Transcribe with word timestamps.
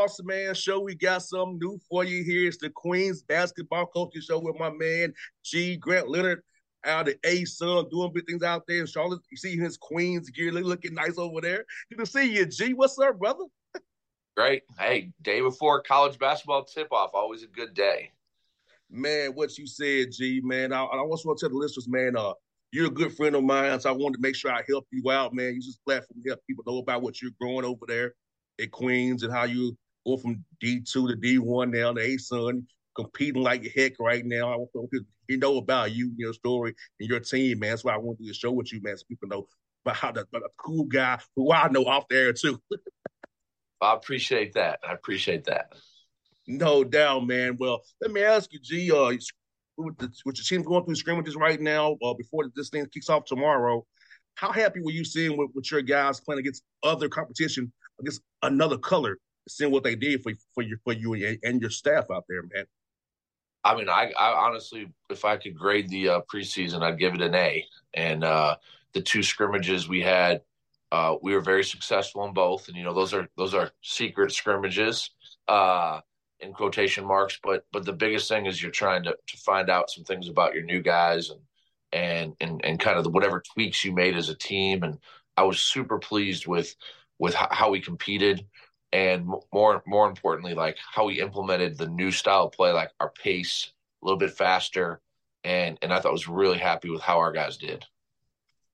Boss 0.00 0.18
Man 0.22 0.54
Show. 0.54 0.80
We 0.80 0.94
got 0.94 1.22
something 1.22 1.58
new 1.58 1.78
for 1.86 2.04
you 2.04 2.24
here. 2.24 2.48
It's 2.48 2.56
the 2.56 2.70
Queens 2.70 3.22
Basketball 3.22 3.84
Coaching 3.84 4.22
Show 4.22 4.38
with 4.38 4.58
my 4.58 4.70
man 4.70 5.12
G. 5.44 5.76
Grant 5.76 6.08
Leonard 6.08 6.40
out 6.86 7.08
of 7.08 7.20
ASUN 7.20 7.90
doing 7.90 8.10
big 8.14 8.26
things 8.26 8.42
out 8.42 8.62
there 8.66 8.80
in 8.80 8.86
Charlotte. 8.86 9.20
You 9.30 9.36
see 9.36 9.58
his 9.58 9.76
Queens 9.76 10.30
gear 10.30 10.52
looking 10.52 10.94
nice 10.94 11.18
over 11.18 11.42
there. 11.42 11.66
Good 11.90 11.98
to 11.98 12.06
see 12.06 12.34
you, 12.34 12.46
G. 12.46 12.72
What's 12.72 12.98
up, 12.98 13.18
brother? 13.18 13.44
Great. 14.38 14.62
Hey, 14.78 15.12
day 15.20 15.42
before 15.42 15.82
college 15.82 16.18
basketball 16.18 16.64
tip 16.64 16.90
off, 16.92 17.10
always 17.12 17.42
a 17.42 17.48
good 17.48 17.74
day. 17.74 18.10
Man, 18.90 19.34
what 19.34 19.58
you 19.58 19.66
said, 19.66 20.12
G, 20.12 20.40
man. 20.42 20.72
I, 20.72 20.82
I 20.82 20.96
also 20.96 21.28
want 21.28 21.40
to 21.40 21.44
tell 21.44 21.50
the 21.50 21.58
listeners, 21.58 21.88
man, 21.88 22.16
uh, 22.16 22.32
you're 22.72 22.86
a 22.86 22.90
good 22.90 23.14
friend 23.14 23.36
of 23.36 23.44
mine, 23.44 23.78
so 23.80 23.90
I 23.90 23.92
wanted 23.92 24.14
to 24.14 24.22
make 24.22 24.34
sure 24.34 24.50
I 24.50 24.62
help 24.66 24.86
you 24.92 25.10
out, 25.10 25.34
man. 25.34 25.56
Use 25.56 25.66
this 25.66 25.78
platform 25.84 26.22
to 26.22 26.30
help 26.30 26.40
people 26.46 26.64
know 26.66 26.78
about 26.78 27.02
what 27.02 27.20
you're 27.20 27.32
growing 27.38 27.66
over 27.66 27.84
there 27.86 28.14
at 28.58 28.70
Queens 28.70 29.24
and 29.24 29.32
how 29.32 29.44
you 29.44 29.76
go 30.06 30.16
from 30.16 30.44
D2 30.62 30.84
to 30.92 31.16
D1 31.16 31.72
now 31.72 31.92
to 31.92 32.00
ASUN, 32.00 32.64
competing 32.94 33.42
like 33.42 33.70
heck 33.74 33.92
right 34.00 34.24
now. 34.24 34.52
I 34.52 34.56
want 34.56 34.90
people 34.90 35.06
to 35.28 35.36
know 35.36 35.58
about 35.58 35.92
you, 35.92 36.06
and 36.08 36.18
your 36.18 36.32
story, 36.32 36.74
and 36.98 37.08
your 37.08 37.20
team, 37.20 37.60
man. 37.60 37.70
That's 37.70 37.84
why 37.84 37.94
I 37.94 37.98
want 37.98 38.18
to 38.18 38.24
do 38.24 38.30
a 38.30 38.34
show 38.34 38.52
with 38.52 38.72
you, 38.72 38.80
man, 38.82 38.96
so 38.96 39.04
people 39.08 39.28
know 39.28 39.46
about 39.84 39.96
how 39.96 40.12
the, 40.12 40.26
the 40.32 40.48
cool 40.58 40.84
guy 40.84 41.18
who 41.36 41.52
I 41.52 41.68
know 41.68 41.84
off 41.84 42.08
the 42.08 42.16
air 42.16 42.32
too. 42.32 42.60
I 43.80 43.94
appreciate 43.94 44.52
that. 44.54 44.78
I 44.86 44.92
appreciate 44.92 45.44
that. 45.44 45.72
No 46.46 46.84
doubt, 46.84 47.26
man. 47.26 47.56
Well, 47.58 47.80
let 48.00 48.10
me 48.10 48.22
ask 48.22 48.52
you, 48.52 48.58
G. 48.60 48.90
Uh, 48.92 49.12
with, 49.78 49.96
the, 49.96 50.12
with 50.26 50.36
your 50.36 50.44
team 50.44 50.62
going 50.62 50.84
through 50.84 50.96
scrimmages 50.96 51.36
right 51.36 51.60
now, 51.60 51.96
uh, 52.02 52.12
before 52.14 52.50
this 52.54 52.68
thing 52.68 52.86
kicks 52.92 53.08
off 53.08 53.24
tomorrow, 53.24 53.86
how 54.34 54.52
happy 54.52 54.80
were 54.82 54.90
you 54.90 55.04
seeing 55.04 55.36
with, 55.36 55.50
with 55.54 55.70
your 55.70 55.82
guys 55.82 56.20
playing 56.20 56.40
against 56.40 56.62
other 56.82 57.08
competition, 57.08 57.72
against 58.00 58.20
another 58.42 58.76
color, 58.78 59.16
seeing 59.50 59.70
what 59.70 59.84
they 59.84 59.94
did 59.94 60.22
for 60.22 60.32
for 60.54 60.62
your 60.62 60.78
for 60.84 60.92
you 60.92 61.14
and, 61.42 61.60
your 61.60 61.70
staff 61.70 62.06
out 62.10 62.24
there, 62.28 62.42
man? 62.42 62.66
I 63.62 63.76
mean, 63.76 63.88
I, 63.88 64.12
I 64.18 64.46
honestly, 64.46 64.90
if 65.10 65.24
I 65.24 65.36
could 65.36 65.54
grade 65.54 65.90
the 65.90 66.08
uh, 66.08 66.20
preseason, 66.32 66.82
I'd 66.82 66.98
give 66.98 67.14
it 67.14 67.20
an 67.20 67.34
A. 67.34 67.64
And 67.92 68.24
uh, 68.24 68.56
the 68.94 69.02
two 69.02 69.22
scrimmages 69.22 69.86
we 69.86 70.00
had, 70.00 70.40
uh, 70.92 71.16
we 71.20 71.34
were 71.34 71.42
very 71.42 71.64
successful 71.64 72.24
in 72.24 72.32
both. 72.32 72.68
And 72.68 72.76
you 72.76 72.84
know, 72.84 72.94
those 72.94 73.12
are 73.12 73.28
those 73.36 73.54
are 73.54 73.70
secret 73.82 74.32
scrimmages. 74.32 75.10
Uh, 75.46 76.00
in 76.40 76.52
quotation 76.52 77.04
marks. 77.04 77.38
But 77.42 77.64
but 77.72 77.84
the 77.84 77.92
biggest 77.92 78.28
thing 78.28 78.46
is 78.46 78.60
you're 78.60 78.70
trying 78.70 79.04
to 79.04 79.10
to 79.26 79.36
find 79.38 79.70
out 79.70 79.90
some 79.90 80.04
things 80.04 80.28
about 80.28 80.54
your 80.54 80.64
new 80.64 80.82
guys 80.82 81.30
and 81.30 81.40
and 81.92 82.34
and 82.40 82.60
and 82.64 82.80
kind 82.80 82.98
of 82.98 83.04
the, 83.04 83.10
whatever 83.10 83.42
tweaks 83.54 83.84
you 83.84 83.92
made 83.92 84.16
as 84.16 84.28
a 84.28 84.34
team. 84.34 84.82
And 84.82 84.98
I 85.36 85.44
was 85.44 85.60
super 85.60 85.98
pleased 85.98 86.46
with 86.46 86.74
with 87.18 87.34
how 87.34 87.70
we 87.70 87.80
competed 87.80 88.46
and 88.92 89.26
more 89.52 89.82
more 89.86 90.08
importantly, 90.08 90.54
like 90.54 90.76
how 90.94 91.06
we 91.06 91.20
implemented 91.20 91.78
the 91.78 91.88
new 91.88 92.10
style 92.10 92.46
of 92.46 92.52
play, 92.52 92.72
like 92.72 92.90
our 93.00 93.10
pace 93.10 93.72
a 94.02 94.06
little 94.06 94.18
bit 94.18 94.32
faster. 94.32 95.00
And 95.42 95.78
and 95.80 95.92
I 95.92 96.00
thought 96.00 96.12
was 96.12 96.28
really 96.28 96.58
happy 96.58 96.90
with 96.90 97.00
how 97.00 97.18
our 97.18 97.32
guys 97.32 97.56
did. 97.56 97.84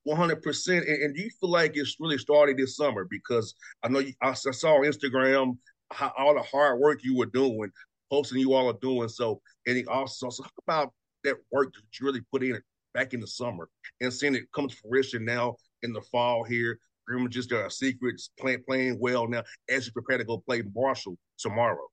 One 0.03 0.17
hundred 0.17 0.41
percent. 0.41 0.85
And 0.87 1.15
do 1.15 1.21
you 1.21 1.29
feel 1.29 1.49
like 1.49 1.73
it's 1.75 1.97
really 1.99 2.17
started 2.17 2.57
this 2.57 2.75
summer? 2.75 3.05
Because 3.05 3.55
I 3.83 3.89
know 3.89 3.99
you, 3.99 4.13
I 4.21 4.33
saw 4.33 4.75
on 4.75 4.83
Instagram 4.83 5.57
how, 5.91 6.11
all 6.17 6.33
the 6.33 6.41
hard 6.41 6.79
work 6.79 7.03
you 7.03 7.15
were 7.17 7.25
doing, 7.25 7.71
posting 8.11 8.39
you 8.39 8.53
all 8.53 8.69
are 8.69 8.77
doing. 8.81 9.07
So, 9.07 9.41
and 9.65 9.87
also 9.87 10.29
so 10.29 10.43
talk 10.43 10.53
about 10.65 10.93
that 11.23 11.35
work 11.51 11.73
that 11.73 11.81
you 11.99 12.05
really 12.05 12.21
put 12.31 12.43
in 12.43 12.61
back 12.93 13.13
in 13.13 13.19
the 13.19 13.27
summer 13.27 13.69
and 14.01 14.13
seeing 14.13 14.35
it 14.35 14.51
come 14.53 14.67
to 14.67 14.75
fruition 14.75 15.23
now 15.23 15.55
in 15.83 15.93
the 15.93 16.01
fall 16.01 16.43
here. 16.43 16.79
There 17.07 17.65
are 17.65 17.69
secrets, 17.69 18.31
playing 18.37 18.63
playing 18.67 18.97
well 18.99 19.27
now 19.27 19.43
as 19.69 19.85
you 19.85 19.91
prepare 19.93 20.17
to 20.17 20.25
go 20.25 20.39
play 20.39 20.63
Marshall 20.75 21.17
tomorrow. 21.37 21.87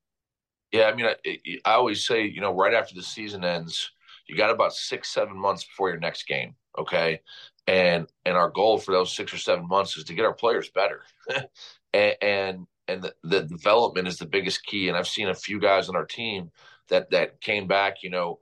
Yeah, 0.73 0.87
I 0.87 0.95
mean, 0.95 1.07
I, 1.07 1.39
I 1.65 1.75
always 1.75 2.05
say, 2.05 2.25
you 2.25 2.41
know, 2.41 2.53
right 2.53 2.75
after 2.75 2.95
the 2.97 3.03
season 3.03 3.45
ends, 3.45 3.93
you 4.27 4.37
got 4.37 4.51
about 4.51 4.73
six, 4.73 5.09
seven 5.09 5.37
months 5.37 5.65
before 5.65 5.91
your 5.91 6.01
next 6.01 6.27
game. 6.27 6.57
Okay. 6.77 7.21
and 7.67 8.09
and 8.25 8.37
our 8.37 8.51
goal 8.51 8.79
for 8.79 8.93
those 8.93 9.15
six 9.15 9.33
or 9.33 9.39
seven 9.39 9.69
months 9.69 9.97
is 9.97 10.05
to 10.05 10.15
get 10.15 10.25
our 10.25 10.35
players 10.35 10.71
better, 10.71 11.03
and 11.95 12.17
and, 12.21 12.67
and 12.89 13.03
the, 13.03 13.15
the 13.23 13.43
development 13.43 14.09
is 14.09 14.19
the 14.19 14.27
biggest 14.27 14.65
key. 14.67 14.89
And 14.89 14.97
I've 14.97 15.09
seen 15.09 15.29
a 15.29 15.35
few 15.35 15.61
guys 15.61 15.89
on 15.89 15.97
our 15.97 16.05
team 16.05 16.51
that 16.89 17.11
that 17.11 17.41
came 17.41 17.67
back, 17.67 18.03
you 18.03 18.11
know, 18.11 18.41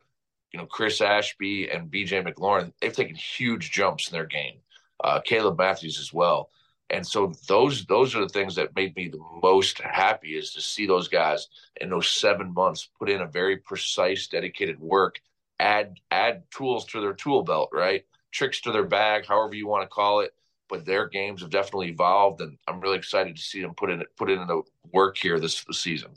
you 0.53 0.59
know 0.59 0.67
Chris 0.67 1.01
Ashby 1.01 1.71
and 1.71 1.91
B.J. 1.91 2.23
McLaurin. 2.23 2.73
They've 2.81 2.93
taken 2.93 3.15
huge 3.15 3.71
jumps 3.71 4.09
in 4.09 4.13
their 4.13 4.27
game. 4.27 4.59
Uh, 5.03 5.21
Caleb 5.21 5.59
Matthews 5.59 5.99
as 5.99 6.13
well. 6.13 6.49
And 6.93 7.07
so 7.07 7.33
those 7.49 7.87
those 7.87 8.15
are 8.15 8.21
the 8.21 8.29
things 8.29 8.55
that 8.57 8.77
made 8.77 8.95
me 8.95 9.09
the 9.09 9.25
most 9.43 9.81
happy 9.81 10.37
is 10.37 10.53
to 10.53 10.61
see 10.61 10.87
those 10.87 11.09
guys 11.09 11.49
in 11.81 11.89
those 11.89 12.09
seven 12.09 12.53
months 12.53 12.91
put 12.99 13.09
in 13.09 13.23
a 13.23 13.27
very 13.27 13.57
precise, 13.57 14.27
dedicated 14.27 14.79
work, 14.79 15.19
add 15.59 15.97
add 16.11 16.43
tools 16.55 16.85
to 16.87 17.01
their 17.01 17.15
tool 17.15 17.43
belt, 17.43 17.71
right? 17.73 18.05
Tricks 18.31 18.61
to 18.63 18.73
their 18.73 18.85
bag, 18.85 19.25
however 19.27 19.55
you 19.55 19.67
want 19.67 19.83
to 19.83 19.89
call 19.89 20.21
it. 20.21 20.33
But 20.69 20.85
their 20.85 21.09
games 21.09 21.41
have 21.41 21.51
definitely 21.51 21.89
evolved, 21.89 22.43
and 22.43 22.59
I'm 22.69 22.81
really 22.81 22.99
excited 22.99 23.37
to 23.37 23.43
see 23.43 23.63
them 23.63 23.75
put 23.75 23.91
in 23.91 24.05
put 24.19 24.31
in 24.31 24.47
the 24.47 24.63
work 24.93 25.17
here 25.17 25.41
this, 25.41 25.65
this 25.65 25.79
season. 25.79 26.11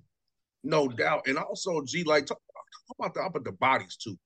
No 0.64 0.90
doubt, 0.90 1.28
and 1.28 1.38
also, 1.38 1.82
G, 1.86 2.04
like 2.04 2.26
talk, 2.26 2.42
talk 2.88 2.98
about 3.00 3.14
the 3.14 3.22
up 3.22 3.36
at 3.38 3.46
the 3.46 3.54
bodies 3.54 3.96
too. 3.96 4.18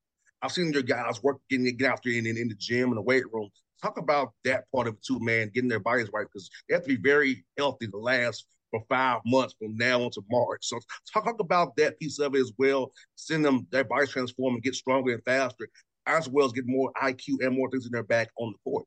I've 0.42 0.52
seen 0.52 0.74
your 0.74 0.84
guys 0.84 1.22
work 1.22 1.38
getting 1.50 1.76
get 1.78 1.92
out 1.92 2.06
in, 2.06 2.26
in, 2.26 2.38
in 2.38 2.48
the 2.48 2.56
gym 2.56 2.90
and 2.90 2.98
the 2.98 3.02
weight 3.02 3.26
room 3.32 3.50
talk 3.82 3.98
about 3.98 4.34
that 4.46 4.66
part 4.74 4.88
of 4.88 4.96
it 4.96 5.04
too, 5.04 5.20
man, 5.20 5.52
getting 5.54 5.70
their 5.70 5.80
bodies 5.80 6.10
right 6.14 6.26
because 6.32 6.50
they 6.68 6.76
have 6.76 6.84
to 6.84 6.90
be 6.90 7.02
very 7.02 7.46
healthy 7.58 7.88
to 7.88 7.98
last 7.98 8.46
for 8.72 8.84
five 8.88 9.22
months 9.26 9.56
from 9.60 9.76
now 9.78 10.04
until 10.04 10.26
March. 10.30 10.60
So 10.62 10.80
talk 11.12 11.40
about 11.40 11.76
that 11.78 12.00
piece 12.00 12.20
of 12.20 12.36
it 12.36 12.40
as 12.40 12.52
well. 12.58 12.92
Send 13.16 13.44
them 13.44 13.68
their 13.72 13.84
bodies 13.84 14.10
transform 14.10 14.56
and 14.56 14.64
get 14.64 14.76
stronger 14.76 15.14
and 15.14 15.24
faster, 15.24 15.68
as 16.06 16.28
well 16.30 16.46
as 16.46 16.52
get 16.52 16.68
more 16.68 16.92
IQ 17.02 17.46
and 17.46 17.56
more 17.56 17.70
things 17.70 17.86
in 17.86 17.92
their 17.92 18.04
back 18.04 18.30
on 18.38 18.54
the 18.54 18.72
court. 18.72 18.86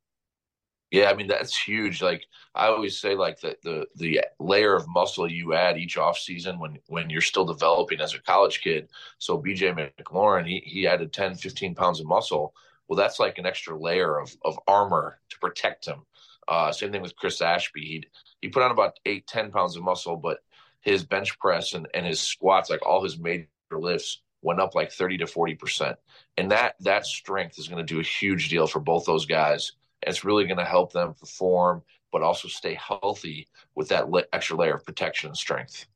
Yeah, 0.91 1.11
I 1.11 1.15
mean 1.15 1.27
that's 1.27 1.57
huge. 1.57 2.03
Like 2.03 2.23
I 2.55 2.67
always 2.67 3.01
say, 3.01 3.15
like 3.15 3.41
the 3.41 3.57
the 3.63 3.87
the 3.97 4.21
layer 4.39 4.75
of 4.77 4.87
muscle 4.89 5.27
you 5.27 5.55
add 5.55 5.79
each 5.79 5.97
off 5.97 6.19
season 6.19 6.59
when 6.59 6.79
when 6.87 7.09
you're 7.09 7.23
still 7.23 7.47
developing 7.47 8.01
as 8.03 8.15
a 8.15 8.21
college 8.21 8.61
kid. 8.61 8.89
So 9.19 9.41
BJ 9.41 9.91
McLaurin, 9.99 10.47
he 10.47 10.63
he 10.67 10.87
added 10.87 11.13
10, 11.13 11.37
15 11.37 11.75
pounds 11.75 11.99
of 11.99 12.07
muscle 12.07 12.53
well, 12.89 12.97
that's 12.97 13.19
like 13.19 13.39
an 13.39 13.47
extra 13.47 13.79
layer 13.79 14.19
of 14.19 14.35
of 14.45 14.59
armor 14.67 15.19
to 15.31 15.39
protect 15.39 15.87
him. 15.87 16.03
Uh, 16.49 16.73
same 16.73 16.93
thing 16.93 17.03
with 17.03 17.17
Chris 17.17 17.41
Ashby. 17.41 17.81
He 17.81 18.05
he 18.41 18.49
put 18.49 18.63
on 18.63 18.71
about 18.71 18.99
eight, 19.07 19.27
ten 19.27 19.51
pounds 19.51 19.77
of 19.77 19.83
muscle, 19.83 20.17
but 20.17 20.39
his 20.81 21.05
bench 21.05 21.39
press 21.39 21.75
and, 21.75 21.87
and 21.95 22.05
his 22.05 22.21
squats, 22.21 22.69
like 22.69 22.85
all 22.85 23.03
his 23.03 23.19
major 23.19 23.47
lifts, 23.71 24.21
went 24.43 24.61
up 24.61 24.75
like 24.75 24.91
30 24.91 25.19
to 25.19 25.27
40 25.27 25.55
percent. 25.55 25.97
And 26.37 26.51
that 26.51 26.75
that 26.81 27.07
strength 27.07 27.59
is 27.59 27.69
going 27.69 27.85
to 27.85 27.95
do 27.95 28.01
a 28.01 28.05
huge 28.05 28.49
deal 28.49 28.67
for 28.67 28.81
both 28.81 29.07
those 29.07 29.27
guys. 29.27 29.73
And 30.03 30.13
it's 30.13 30.25
really 30.25 30.45
going 30.45 30.59
to 30.59 30.65
help 30.65 30.93
them 30.93 31.15
perform, 31.15 31.83
but 32.11 32.23
also 32.23 32.49
stay 32.49 32.75
healthy 32.75 33.49
with 33.75 33.89
that 33.89 34.07
extra 34.33 34.57
layer 34.57 34.75
of 34.75 34.85
protection 34.85 35.29
and 35.29 35.37
strength. 35.37 35.87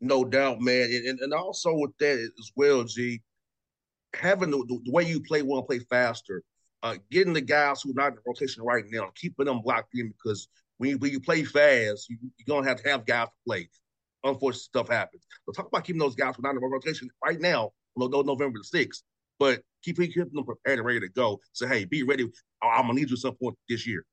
No 0.00 0.24
doubt, 0.24 0.60
man. 0.60 0.90
And, 1.06 1.20
and 1.20 1.32
also 1.32 1.72
with 1.72 1.96
that 1.98 2.18
as 2.18 2.52
well, 2.56 2.82
G, 2.84 3.22
having 4.14 4.50
the, 4.50 4.58
the, 4.84 4.90
way 4.90 5.04
you 5.04 5.20
play 5.20 5.42
want 5.42 5.64
to 5.64 5.66
play 5.66 5.78
faster, 5.90 6.42
uh, 6.82 6.96
getting 7.10 7.32
the 7.32 7.40
guys 7.40 7.82
who 7.82 7.90
are 7.90 7.94
not 7.94 8.08
in 8.08 8.14
the 8.16 8.20
rotation 8.26 8.62
right 8.62 8.84
now, 8.90 9.10
keeping 9.14 9.46
them 9.46 9.62
locked 9.64 9.94
in 9.94 10.08
because 10.08 10.48
when 10.78 10.90
you, 10.90 10.98
when 10.98 11.10
you 11.10 11.20
play 11.20 11.44
fast, 11.44 12.08
you, 12.10 12.16
are 12.22 12.44
going 12.46 12.62
to 12.64 12.68
have 12.68 12.82
to 12.82 12.88
have 12.88 13.06
guys 13.06 13.28
to 13.28 13.34
play. 13.46 13.68
Unfortunate 14.22 14.60
stuff 14.60 14.88
happens. 14.88 15.26
But 15.46 15.54
talk 15.54 15.68
about 15.68 15.84
keeping 15.84 16.00
those 16.00 16.14
guys 16.14 16.34
who 16.36 16.42
are 16.42 16.52
not 16.52 16.56
in 16.56 16.60
the 16.60 16.66
rotation 16.66 17.08
right 17.24 17.40
now, 17.40 17.72
no, 17.96 18.06
November 18.06 18.58
the 18.58 18.78
6th, 18.78 19.02
but 19.38 19.62
keep 19.82 19.98
keeping 19.98 20.30
them 20.32 20.44
prepared 20.44 20.78
and 20.78 20.86
ready 20.86 21.00
to 21.00 21.08
go. 21.08 21.40
So, 21.52 21.66
hey, 21.66 21.84
be 21.84 22.02
ready. 22.02 22.30
I'm 22.62 22.86
going 22.86 22.96
to 22.96 23.00
need 23.00 23.10
you 23.10 23.14
at 23.14 23.20
some 23.20 23.34
point 23.34 23.56
this 23.68 23.86
year. 23.86 24.04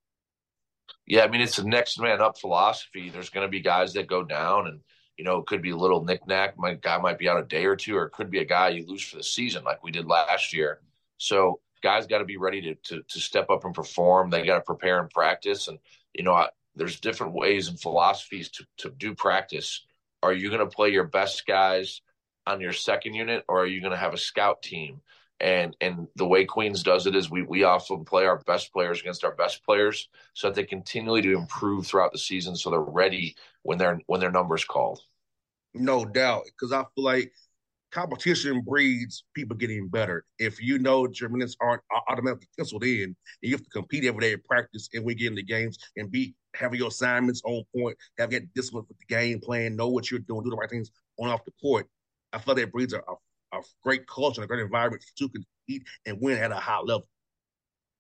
Yeah, 1.08 1.24
I 1.24 1.28
mean, 1.30 1.42
it's 1.42 1.58
a 1.58 1.68
next 1.68 2.00
man 2.00 2.22
up 2.22 2.38
philosophy. 2.38 3.10
There's 3.10 3.30
going 3.30 3.46
to 3.46 3.52
be 3.52 3.62
guys 3.62 3.94
that 3.94 4.08
go 4.08 4.24
down 4.24 4.68
and– 4.68 4.80
you 5.18 5.24
know, 5.24 5.38
it 5.38 5.46
could 5.46 5.62
be 5.62 5.72
a 5.72 5.78
little 5.78 6.04
knickknack. 6.04 6.58
My 6.58 6.74
guy 6.74 6.98
might 6.98 7.20
be 7.20 7.30
out 7.30 7.40
a 7.40 7.46
day 7.46 7.66
or 7.66 7.76
two, 7.76 7.96
or 7.96 8.06
it 8.06 8.12
could 8.12 8.32
be 8.32 8.40
a 8.40 8.46
guy 8.46 8.70
you 8.70 8.86
lose 8.88 9.04
for 9.04 9.18
the 9.18 9.24
season, 9.24 9.64
like 9.64 9.84
we 9.84 9.92
did 9.92 10.08
last 10.08 10.54
year. 10.54 10.80
So 11.18 11.60
guys 11.82 12.08
got 12.08 12.20
to 12.20 12.26
be 12.26 12.38
ready 12.38 12.62
to, 12.62 12.76
to, 12.76 13.04
to 13.08 13.20
step 13.20 13.50
up 13.50 13.66
and 13.66 13.74
perform. 13.74 14.30
They 14.30 14.46
got 14.46 14.56
to 14.56 14.62
prepare 14.62 15.00
and 15.00 15.10
practice. 15.10 15.68
And 15.68 15.80
you 16.14 16.24
know, 16.24 16.34
I, 16.34 16.50
there's 16.76 17.00
different 17.00 17.34
ways 17.34 17.68
and 17.68 17.80
philosophies 17.80 18.50
to 18.52 18.66
to 18.78 18.90
do 18.90 19.14
practice. 19.16 19.86
Are 20.24 20.34
you 20.34 20.50
going 20.50 20.60
to 20.60 20.76
play 20.76 20.90
your 20.90 21.06
best 21.06 21.46
guys 21.46 22.02
on 22.48 22.62
your 22.62 22.74
second 22.74 23.14
unit, 23.14 23.44
or 23.48 23.62
are 23.62 23.68
you 23.68 23.82
going 23.82 23.92
to 23.92 23.98
have 23.98 24.14
a 24.14 24.18
scout 24.18 24.62
team? 24.62 25.02
And 25.42 25.76
and 25.82 26.08
the 26.16 26.28
way 26.28 26.46
Queens 26.46 26.84
does 26.84 27.08
it 27.08 27.16
is 27.16 27.32
we 27.32 27.42
we 27.42 27.64
often 27.64 28.06
play 28.06 28.26
our 28.26 28.40
best 28.46 28.72
players 28.72 29.02
against 29.02 29.24
our 29.24 29.36
best 29.36 29.66
players, 29.66 30.08
so 30.34 30.48
that 30.48 30.56
they 30.56 30.64
continually 30.64 31.24
to 31.24 31.36
improve 31.36 31.88
throughout 31.88 32.12
the 32.12 32.20
season, 32.20 32.56
so 32.56 32.70
they're 32.70 32.80
ready 32.80 33.36
when 33.64 33.80
their 33.80 34.00
when 34.06 34.20
their 34.20 34.32
number's 34.32 34.64
called. 34.64 35.02
No 35.74 36.06
doubt, 36.06 36.44
because 36.46 36.72
I 36.72 36.84
feel 36.96 37.04
like 37.04 37.32
competition 37.92 38.62
breeds 38.62 39.24
people 39.34 39.56
getting 39.56 39.88
better. 39.88 40.26
If 40.40 40.62
you 40.62 40.80
know 40.80 41.08
your 41.20 41.30
minutes 41.30 41.56
aren't 41.60 41.82
automatically 42.10 42.48
penciled 42.58 42.84
in, 42.84 43.16
you 43.42 43.52
have 43.52 43.64
to 43.64 43.70
compete 43.70 44.06
every 44.06 44.22
day 44.22 44.34
in 44.34 44.42
practice 44.42 44.90
and 44.94 45.04
we 45.04 45.16
get 45.16 45.28
into 45.28 45.44
games 45.44 45.78
and 45.98 46.10
be 46.10 46.36
having 46.54 46.80
your 46.80 46.88
assignments 46.90 47.42
on 47.46 47.64
point, 47.76 47.98
have 48.18 48.30
get 48.30 48.54
discipline 48.54 48.86
with 48.88 48.98
the 48.98 49.14
game 49.14 49.40
plan, 49.40 49.76
know 49.76 49.90
what 49.90 50.10
you're 50.10 50.22
doing, 50.22 50.44
do 50.44 50.50
the 50.50 50.56
right 50.56 50.70
things 50.70 50.92
on 51.20 51.30
off 51.30 51.46
the 51.46 51.52
court. 51.62 51.88
I 52.34 52.40
feel 52.40 52.56
that 52.56 52.72
breeds 52.72 52.94
a, 52.94 53.00
a, 53.00 53.16
a 53.54 53.60
great 53.84 54.08
culture 54.08 54.42
and 54.42 54.46
a 54.46 54.48
great 54.48 54.64
environment 54.64 55.04
to 55.18 55.30
compete 55.30 55.84
and 56.06 56.18
win 56.22 56.38
at 56.38 56.52
a 56.52 56.56
high 56.56 56.80
level. 56.80 57.08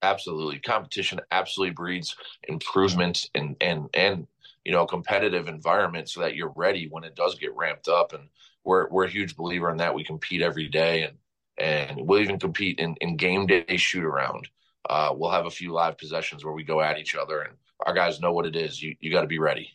Absolutely, 0.01 0.59
competition 0.59 1.19
absolutely 1.31 1.73
breeds 1.73 2.15
improvement 2.47 3.29
and 3.35 3.55
and 3.61 3.89
and 3.93 4.27
you 4.63 4.71
know, 4.71 4.85
competitive 4.85 5.47
environment 5.47 6.09
so 6.09 6.19
that 6.21 6.35
you're 6.35 6.53
ready 6.55 6.87
when 6.89 7.03
it 7.03 7.15
does 7.15 7.35
get 7.35 7.55
ramped 7.55 7.87
up. 7.87 8.13
And 8.13 8.23
we're 8.63 8.87
we're 8.89 9.05
a 9.05 9.09
huge 9.09 9.35
believer 9.35 9.69
in 9.71 9.77
that. 9.77 9.95
We 9.95 10.03
compete 10.03 10.41
every 10.41 10.67
day 10.67 11.03
and 11.03 11.17
and 11.57 12.07
we'll 12.07 12.21
even 12.21 12.39
compete 12.39 12.79
in, 12.79 12.95
in 13.01 13.17
game 13.17 13.45
day 13.47 13.77
shoot 13.77 14.03
around. 14.03 14.47
Uh, 14.89 15.13
we'll 15.15 15.31
have 15.31 15.45
a 15.45 15.51
few 15.51 15.71
live 15.71 15.97
possessions 15.97 16.43
where 16.43 16.53
we 16.53 16.63
go 16.63 16.81
at 16.81 16.97
each 16.97 17.15
other 17.15 17.41
and 17.41 17.53
our 17.85 17.93
guys 17.93 18.19
know 18.19 18.31
what 18.31 18.45
it 18.45 18.55
is. 18.55 18.81
You 18.81 18.95
you 18.99 19.11
got 19.11 19.21
to 19.21 19.27
be 19.27 19.39
ready. 19.39 19.69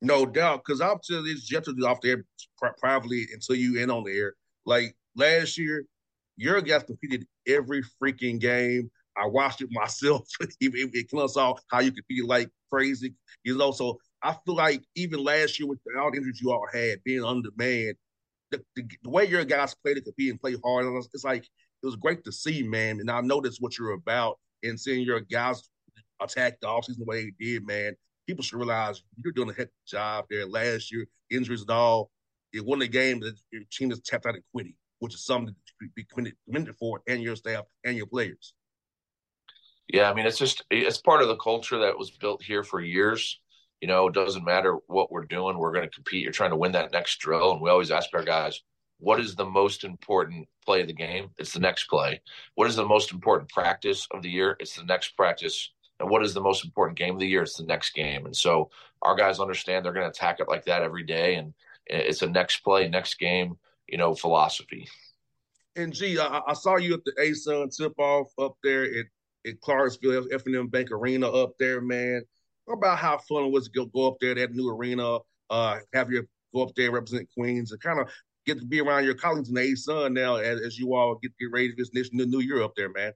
No 0.00 0.26
doubt, 0.26 0.62
because 0.64 0.80
I'll 0.80 0.98
tell 0.98 1.22
this 1.22 1.50
you 1.50 1.56
have 1.56 1.64
to 1.64 1.74
do 1.74 1.86
off 1.86 2.00
there 2.02 2.24
privately 2.78 3.26
until 3.32 3.56
you 3.56 3.78
in 3.78 3.90
on 3.90 4.04
the 4.04 4.12
air. 4.12 4.34
Like 4.64 4.96
last 5.16 5.58
year, 5.58 5.84
your 6.36 6.60
guys 6.60 6.82
competed 6.84 7.26
every 7.46 7.82
freaking 8.02 8.40
game. 8.40 8.90
I 9.16 9.26
watched 9.26 9.60
it 9.60 9.68
myself. 9.70 10.28
it, 10.40 10.54
it, 10.60 10.90
it 10.92 11.30
saw 11.30 11.54
how 11.70 11.80
you 11.80 11.92
competed 11.92 12.26
like 12.26 12.50
crazy. 12.72 13.14
You 13.44 13.56
know, 13.56 13.70
so 13.70 13.98
I 14.22 14.36
feel 14.44 14.56
like 14.56 14.82
even 14.96 15.22
last 15.22 15.58
year 15.60 15.68
with 15.68 15.78
all 15.98 16.10
the 16.10 16.16
injuries 16.16 16.40
you 16.40 16.50
all 16.50 16.66
had, 16.72 17.02
being 17.04 17.24
undermanned, 17.24 17.96
the, 18.50 18.62
the, 18.74 18.84
the 19.02 19.10
way 19.10 19.26
your 19.26 19.44
guys 19.44 19.74
play 19.74 19.94
to 19.94 20.00
compete 20.00 20.30
and 20.30 20.40
play 20.40 20.56
hard, 20.64 20.86
it's 21.12 21.24
like 21.24 21.44
it 21.44 21.86
was 21.86 21.96
great 21.96 22.24
to 22.24 22.32
see, 22.32 22.62
man. 22.62 23.00
And 23.00 23.10
I 23.10 23.20
know 23.20 23.40
that's 23.40 23.60
what 23.60 23.78
you're 23.78 23.92
about. 23.92 24.38
And 24.62 24.80
seeing 24.80 25.04
your 25.04 25.20
guys 25.20 25.68
attack 26.20 26.58
the 26.60 26.66
offseason 26.66 26.98
the 26.98 27.04
way 27.04 27.24
they 27.24 27.32
did, 27.38 27.66
man, 27.66 27.94
people 28.26 28.42
should 28.42 28.58
realize 28.58 29.02
you're 29.22 29.32
doing 29.32 29.50
a 29.50 29.52
heck 29.52 29.66
of 29.66 29.72
a 29.86 29.90
job 29.90 30.24
there. 30.30 30.46
Last 30.46 30.90
year, 30.90 31.06
injuries 31.30 31.60
and 31.60 31.70
all, 31.70 32.10
it 32.54 32.64
won 32.64 32.78
the 32.78 32.88
game 32.88 33.20
that 33.20 33.34
your 33.50 33.62
team 33.70 33.90
has 33.90 34.00
tapped 34.00 34.26
out 34.26 34.34
and 34.34 34.44
quitting, 34.52 34.74
which 35.00 35.14
is 35.14 35.24
something 35.24 35.54
to 35.54 35.88
be 35.94 36.04
commended 36.04 36.76
for 36.78 37.02
and 37.08 37.22
your 37.22 37.36
staff 37.36 37.64
and 37.84 37.96
your 37.96 38.06
players. 38.06 38.54
Yeah, 39.88 40.10
I 40.10 40.14
mean, 40.14 40.26
it's 40.26 40.38
just 40.38 40.64
it's 40.70 40.98
part 40.98 41.20
of 41.20 41.28
the 41.28 41.36
culture 41.36 41.78
that 41.80 41.98
was 41.98 42.10
built 42.10 42.42
here 42.42 42.62
for 42.62 42.80
years. 42.80 43.40
You 43.80 43.88
know, 43.88 44.06
it 44.06 44.14
doesn't 44.14 44.44
matter 44.44 44.78
what 44.86 45.12
we're 45.12 45.26
doing, 45.26 45.58
we're 45.58 45.72
going 45.72 45.84
to 45.88 45.94
compete. 45.94 46.22
You're 46.22 46.32
trying 46.32 46.50
to 46.50 46.56
win 46.56 46.72
that 46.72 46.92
next 46.92 47.18
drill, 47.18 47.52
and 47.52 47.60
we 47.60 47.68
always 47.68 47.90
ask 47.90 48.08
our 48.14 48.22
guys, 48.22 48.62
"What 48.98 49.20
is 49.20 49.34
the 49.34 49.44
most 49.44 49.84
important 49.84 50.48
play 50.64 50.80
of 50.80 50.86
the 50.86 50.94
game? 50.94 51.30
It's 51.36 51.52
the 51.52 51.60
next 51.60 51.84
play. 51.84 52.22
What 52.54 52.68
is 52.68 52.76
the 52.76 52.86
most 52.86 53.12
important 53.12 53.50
practice 53.50 54.06
of 54.12 54.22
the 54.22 54.30
year? 54.30 54.56
It's 54.58 54.76
the 54.76 54.84
next 54.84 55.16
practice. 55.16 55.70
And 56.00 56.08
what 56.08 56.24
is 56.24 56.34
the 56.34 56.40
most 56.40 56.64
important 56.64 56.98
game 56.98 57.14
of 57.14 57.20
the 57.20 57.26
year? 57.26 57.42
It's 57.42 57.56
the 57.56 57.64
next 57.64 57.94
game. 57.94 58.26
And 58.26 58.34
so 58.34 58.70
our 59.02 59.14
guys 59.14 59.38
understand 59.38 59.84
they're 59.84 59.92
going 59.92 60.06
to 60.06 60.10
attack 60.10 60.40
it 60.40 60.48
like 60.48 60.64
that 60.64 60.82
every 60.82 61.04
day, 61.04 61.34
and 61.34 61.52
it's 61.86 62.22
a 62.22 62.26
next 62.26 62.58
play, 62.58 62.88
next 62.88 63.18
game, 63.18 63.56
you 63.88 63.98
know, 63.98 64.14
philosophy. 64.14 64.88
And 65.76 65.92
gee, 65.92 66.18
I, 66.18 66.40
I 66.46 66.54
saw 66.54 66.76
you 66.76 66.94
at 66.94 67.04
the 67.04 67.12
ASUN 67.12 67.74
tip 67.76 67.98
off 67.98 68.32
up 68.38 68.56
there 68.62 68.84
at 68.84 69.06
at 69.46 69.60
Clarksville, 69.60 70.26
F&M 70.32 70.68
Bank 70.68 70.90
Arena 70.90 71.28
up 71.28 71.52
there, 71.58 71.80
man. 71.80 72.22
Talk 72.66 72.78
about 72.78 72.98
how 72.98 73.18
fun 73.18 73.44
it 73.44 73.52
was 73.52 73.68
to 73.68 73.70
go, 73.70 73.86
go 73.86 74.08
up 74.08 74.16
there, 74.20 74.34
that 74.34 74.54
new 74.54 74.70
arena, 74.70 75.18
uh, 75.50 75.78
have 75.92 76.10
you 76.10 76.26
go 76.54 76.62
up 76.62 76.74
there 76.76 76.90
represent 76.90 77.28
Queens 77.36 77.72
and 77.72 77.80
kind 77.80 78.00
of 78.00 78.08
get 78.46 78.58
to 78.58 78.64
be 78.64 78.80
around 78.80 79.04
your 79.04 79.14
colleagues 79.14 79.48
in 79.48 79.54
the 79.54 79.60
A-Sun 79.60 80.14
now 80.14 80.36
as, 80.36 80.60
as 80.60 80.78
you 80.78 80.94
all 80.94 81.16
get, 81.16 81.32
get 81.38 81.50
ready 81.52 81.70
for 81.70 81.84
this 81.92 82.10
new 82.12 82.40
year 82.40 82.62
up 82.62 82.74
there, 82.76 82.90
man. 82.90 83.12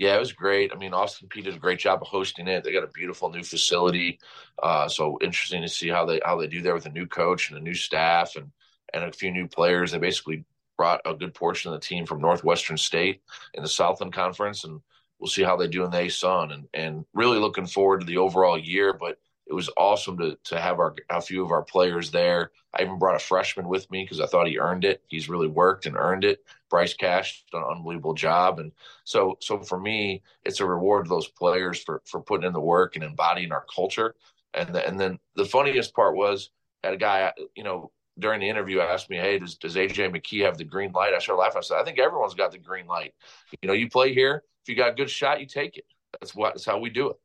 Yeah, 0.00 0.16
it 0.16 0.18
was 0.18 0.32
great. 0.32 0.72
I 0.72 0.78
mean, 0.78 0.94
Austin 0.94 1.28
Peay 1.28 1.44
did 1.44 1.54
a 1.54 1.58
great 1.58 1.78
job 1.78 2.00
of 2.00 2.08
hosting 2.08 2.48
it. 2.48 2.64
They 2.64 2.72
got 2.72 2.84
a 2.84 2.86
beautiful 2.86 3.28
new 3.28 3.42
facility. 3.42 4.18
Uh, 4.62 4.88
so 4.88 5.18
interesting 5.20 5.60
to 5.60 5.68
see 5.68 5.90
how 5.90 6.06
they 6.06 6.22
how 6.24 6.40
they 6.40 6.46
do 6.46 6.62
there 6.62 6.72
with 6.72 6.86
a 6.86 6.90
new 6.90 7.06
coach 7.06 7.50
and 7.50 7.58
a 7.58 7.62
new 7.62 7.74
staff 7.74 8.34
and 8.36 8.50
and 8.94 9.04
a 9.04 9.12
few 9.12 9.30
new 9.30 9.46
players. 9.46 9.92
They 9.92 9.98
basically 9.98 10.46
brought 10.78 11.02
a 11.04 11.12
good 11.12 11.34
portion 11.34 11.70
of 11.70 11.78
the 11.78 11.86
team 11.86 12.06
from 12.06 12.22
Northwestern 12.22 12.78
State 12.78 13.20
in 13.52 13.62
the 13.62 13.68
Southland 13.68 14.14
Conference, 14.14 14.64
and 14.64 14.80
we'll 15.18 15.28
see 15.28 15.42
how 15.42 15.58
they 15.58 15.68
do 15.68 15.84
in 15.84 15.90
the 15.90 15.98
ASUN, 15.98 16.54
and 16.54 16.66
and 16.72 17.04
really 17.12 17.38
looking 17.38 17.66
forward 17.66 18.00
to 18.00 18.06
the 18.06 18.16
overall 18.16 18.58
year. 18.58 18.94
But 18.94 19.18
it 19.50 19.54
was 19.54 19.68
awesome 19.76 20.16
to 20.18 20.38
to 20.44 20.60
have 20.60 20.78
our 20.78 20.94
a 21.10 21.20
few 21.20 21.44
of 21.44 21.50
our 21.50 21.62
players 21.62 22.12
there. 22.12 22.52
I 22.72 22.82
even 22.82 23.00
brought 23.00 23.16
a 23.16 23.18
freshman 23.18 23.66
with 23.66 23.90
me 23.90 24.04
because 24.04 24.20
I 24.20 24.26
thought 24.26 24.46
he 24.46 24.60
earned 24.60 24.84
it. 24.84 25.02
He's 25.08 25.28
really 25.28 25.48
worked 25.48 25.86
and 25.86 25.96
earned 25.96 26.24
it. 26.24 26.44
Bryce 26.70 26.94
Cash 26.94 27.44
done 27.50 27.62
an 27.62 27.76
unbelievable 27.78 28.14
job, 28.14 28.60
and 28.60 28.70
so 29.02 29.36
so 29.40 29.58
for 29.58 29.78
me, 29.80 30.22
it's 30.44 30.60
a 30.60 30.66
reward 30.66 31.06
to 31.06 31.08
those 31.08 31.26
players 31.26 31.82
for 31.82 32.00
for 32.06 32.22
putting 32.22 32.46
in 32.46 32.52
the 32.52 32.60
work 32.60 32.94
and 32.94 33.04
embodying 33.04 33.50
our 33.50 33.66
culture. 33.74 34.14
And 34.54 34.72
the, 34.72 34.86
and 34.86 34.98
then 35.00 35.18
the 35.34 35.44
funniest 35.44 35.94
part 35.94 36.16
was 36.16 36.50
had 36.84 36.94
a 36.94 36.96
guy, 36.96 37.32
you 37.56 37.64
know, 37.64 37.90
during 38.20 38.40
the 38.40 38.48
interview 38.48 38.78
asked 38.80 39.10
me, 39.10 39.16
"Hey, 39.16 39.40
does 39.40 39.56
does 39.56 39.74
AJ 39.74 40.14
McKee 40.14 40.44
have 40.44 40.58
the 40.58 40.64
green 40.64 40.92
light?" 40.92 41.12
I 41.12 41.18
started 41.18 41.40
laughing. 41.40 41.58
I 41.58 41.62
said, 41.62 41.78
"I 41.78 41.84
think 41.84 41.98
everyone's 41.98 42.34
got 42.34 42.52
the 42.52 42.58
green 42.58 42.86
light. 42.86 43.14
You 43.62 43.66
know, 43.66 43.74
you 43.74 43.90
play 43.90 44.14
here. 44.14 44.44
If 44.62 44.68
you 44.68 44.76
got 44.76 44.90
a 44.90 44.94
good 44.94 45.10
shot, 45.10 45.40
you 45.40 45.46
take 45.46 45.76
it. 45.76 45.86
That's 46.20 46.36
what. 46.36 46.54
That's 46.54 46.66
how 46.66 46.78
we 46.78 46.90
do 46.90 47.10
it." 47.10 47.16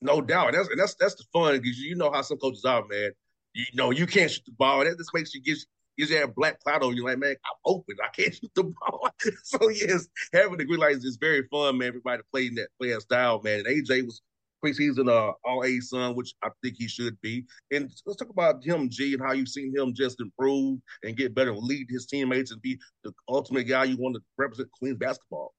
No 0.00 0.20
doubt. 0.20 0.52
That's 0.52 0.68
that's 0.76 0.94
that's 0.94 1.14
the 1.14 1.24
fun 1.32 1.60
because 1.60 1.78
you 1.78 1.96
know 1.96 2.10
how 2.12 2.22
some 2.22 2.38
coaches 2.38 2.64
are, 2.64 2.84
man. 2.86 3.12
You 3.54 3.64
know, 3.74 3.90
you 3.90 4.06
can't 4.06 4.30
shoot 4.30 4.44
the 4.44 4.52
ball. 4.52 4.84
That 4.84 4.98
just 4.98 5.14
makes 5.14 5.34
you 5.34 5.42
gives 5.42 5.66
gives 5.96 6.10
you 6.10 6.22
a 6.22 6.28
black 6.28 6.60
cloud 6.60 6.82
on 6.82 6.94
you. 6.94 7.04
Like, 7.04 7.18
man, 7.18 7.36
I'm 7.44 7.56
open. 7.64 7.96
I 8.02 8.08
can't 8.08 8.34
shoot 8.40 8.50
the 8.54 8.64
ball. 8.64 9.08
so 9.42 9.68
yes, 9.70 10.06
having 10.32 10.58
the 10.58 10.64
green 10.64 10.80
lights 10.80 11.04
is 11.04 11.16
very 11.16 11.46
fun, 11.50 11.78
man. 11.78 11.88
Everybody 11.88 12.22
playing 12.32 12.56
that 12.56 12.68
playing 12.78 13.00
style, 13.00 13.40
man. 13.42 13.60
And 13.60 13.68
AJ 13.68 14.04
was 14.04 14.20
preseason 14.64 15.08
uh, 15.08 15.32
All 15.44 15.62
ASUN, 15.62 16.14
which 16.14 16.34
I 16.42 16.48
think 16.62 16.76
he 16.78 16.88
should 16.88 17.18
be. 17.20 17.44
And 17.70 17.90
let's 18.04 18.18
talk 18.18 18.30
about 18.30 18.64
him, 18.64 18.88
G, 18.90 19.14
and 19.14 19.22
how 19.22 19.32
you've 19.32 19.48
seen 19.48 19.74
him 19.74 19.94
just 19.94 20.20
improve 20.20 20.80
and 21.04 21.16
get 21.16 21.34
better, 21.34 21.54
lead 21.54 21.86
his 21.88 22.06
teammates, 22.06 22.52
and 22.52 22.60
be 22.62 22.78
the 23.04 23.12
ultimate 23.28 23.64
guy 23.64 23.84
you 23.84 23.96
want 23.96 24.16
to 24.16 24.22
represent 24.38 24.70
Queens 24.72 24.98
basketball 24.98 25.54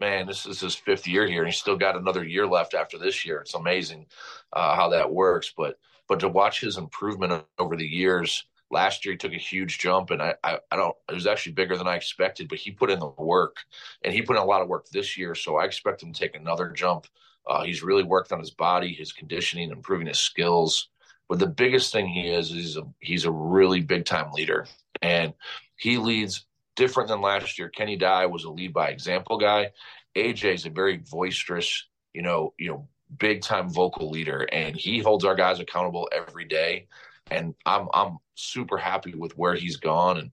man, 0.00 0.26
this 0.26 0.46
is 0.46 0.60
his 0.60 0.74
fifth 0.74 1.06
year 1.06 1.26
here, 1.26 1.42
and 1.42 1.48
he's 1.48 1.60
still 1.60 1.76
got 1.76 1.96
another 1.96 2.24
year 2.24 2.46
left 2.46 2.74
after 2.74 2.98
this 2.98 3.24
year. 3.24 3.38
It's 3.38 3.54
amazing 3.54 4.06
uh, 4.52 4.74
how 4.74 4.90
that 4.90 5.12
works. 5.12 5.52
But 5.56 5.78
but 6.08 6.20
to 6.20 6.28
watch 6.28 6.60
his 6.60 6.76
improvement 6.76 7.44
over 7.58 7.76
the 7.76 7.86
years. 7.86 8.44
Last 8.70 9.04
year 9.04 9.12
he 9.12 9.18
took 9.18 9.34
a 9.34 9.36
huge 9.36 9.78
jump, 9.78 10.10
and 10.10 10.22
I, 10.22 10.34
I, 10.42 10.58
I 10.70 10.76
don't. 10.76 10.96
It 11.10 11.14
was 11.14 11.26
actually 11.26 11.52
bigger 11.52 11.76
than 11.76 11.86
I 11.86 11.94
expected, 11.94 12.48
but 12.48 12.58
he 12.58 12.70
put 12.70 12.90
in 12.90 12.98
the 12.98 13.12
work, 13.18 13.58
and 14.02 14.14
he 14.14 14.22
put 14.22 14.36
in 14.36 14.42
a 14.42 14.46
lot 14.46 14.62
of 14.62 14.68
work 14.68 14.88
this 14.88 15.18
year. 15.18 15.34
So 15.34 15.56
I 15.56 15.66
expect 15.66 16.02
him 16.02 16.12
to 16.12 16.18
take 16.18 16.34
another 16.34 16.68
jump. 16.70 17.06
Uh, 17.46 17.64
he's 17.64 17.82
really 17.82 18.02
worked 18.02 18.32
on 18.32 18.40
his 18.40 18.50
body, 18.50 18.94
his 18.94 19.12
conditioning, 19.12 19.70
improving 19.70 20.06
his 20.06 20.18
skills. 20.18 20.88
But 21.28 21.38
the 21.38 21.46
biggest 21.46 21.92
thing 21.92 22.08
he 22.08 22.28
is, 22.28 22.50
is 22.50 22.56
he's 22.56 22.76
a, 22.76 22.82
he's 23.00 23.24
a 23.24 23.30
really 23.30 23.80
big 23.80 24.06
time 24.06 24.32
leader, 24.32 24.66
and 25.02 25.34
he 25.76 25.98
leads 25.98 26.46
different 26.76 27.08
than 27.08 27.20
last 27.20 27.58
year. 27.58 27.68
Kenny 27.68 27.96
Dye 27.96 28.26
was 28.26 28.44
a 28.44 28.50
lead 28.50 28.72
by 28.72 28.88
example 28.88 29.38
guy. 29.38 29.70
AJ 30.16 30.54
is 30.54 30.66
a 30.66 30.70
very 30.70 30.98
boisterous, 31.10 31.88
you 32.12 32.22
know, 32.22 32.54
you 32.58 32.68
know, 32.70 32.88
big 33.18 33.42
time 33.42 33.70
vocal 33.70 34.10
leader, 34.10 34.46
and 34.52 34.76
he 34.76 34.98
holds 34.98 35.24
our 35.24 35.34
guys 35.34 35.60
accountable 35.60 36.08
every 36.12 36.44
day. 36.44 36.86
And 37.30 37.54
I'm 37.66 37.88
I'm 37.94 38.18
super 38.34 38.76
happy 38.76 39.14
with 39.14 39.36
where 39.36 39.54
he's 39.54 39.76
gone. 39.76 40.18
And 40.18 40.30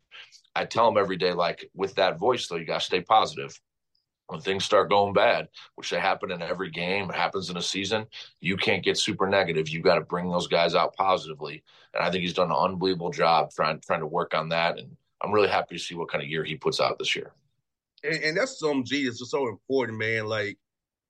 I 0.55 0.65
tell 0.65 0.87
him 0.87 0.97
every 0.97 1.17
day, 1.17 1.33
like 1.33 1.69
with 1.73 1.95
that 1.95 2.19
voice, 2.19 2.47
though, 2.47 2.55
you 2.55 2.65
gotta 2.65 2.83
stay 2.83 3.01
positive. 3.01 3.59
When 4.27 4.41
things 4.41 4.63
start 4.63 4.91
going 4.91 5.13
bad, 5.13 5.47
which 5.73 5.89
they 5.89 5.99
happen 5.99 6.29
in 6.29 6.43
every 6.43 6.69
game, 6.69 7.09
happens 7.09 7.49
in 7.49 7.57
a 7.57 7.63
season, 7.63 8.05
you 8.39 8.57
can't 8.57 8.83
get 8.83 8.95
super 8.95 9.27
negative. 9.27 9.69
You 9.69 9.81
got 9.81 9.95
to 9.95 10.01
bring 10.01 10.29
those 10.29 10.45
guys 10.45 10.75
out 10.75 10.95
positively. 10.95 11.63
And 11.95 12.03
I 12.03 12.11
think 12.11 12.21
he's 12.21 12.35
done 12.35 12.51
an 12.51 12.55
unbelievable 12.55 13.09
job 13.09 13.49
trying 13.49 13.79
trying 13.79 14.01
to 14.01 14.05
work 14.05 14.35
on 14.35 14.49
that. 14.49 14.77
And 14.77 14.95
I'm 15.21 15.31
really 15.31 15.49
happy 15.49 15.75
to 15.75 15.81
see 15.81 15.95
what 15.95 16.09
kind 16.09 16.23
of 16.23 16.29
year 16.29 16.43
he 16.43 16.55
puts 16.55 16.79
out 16.79 16.97
this 16.99 17.15
year. 17.15 17.33
And, 18.03 18.23
and 18.23 18.37
that's 18.37 18.59
some 18.59 18.83
G. 18.83 19.01
It's 19.01 19.19
just 19.19 19.31
so 19.31 19.47
important, 19.47 19.97
man. 19.97 20.25
Like 20.25 20.57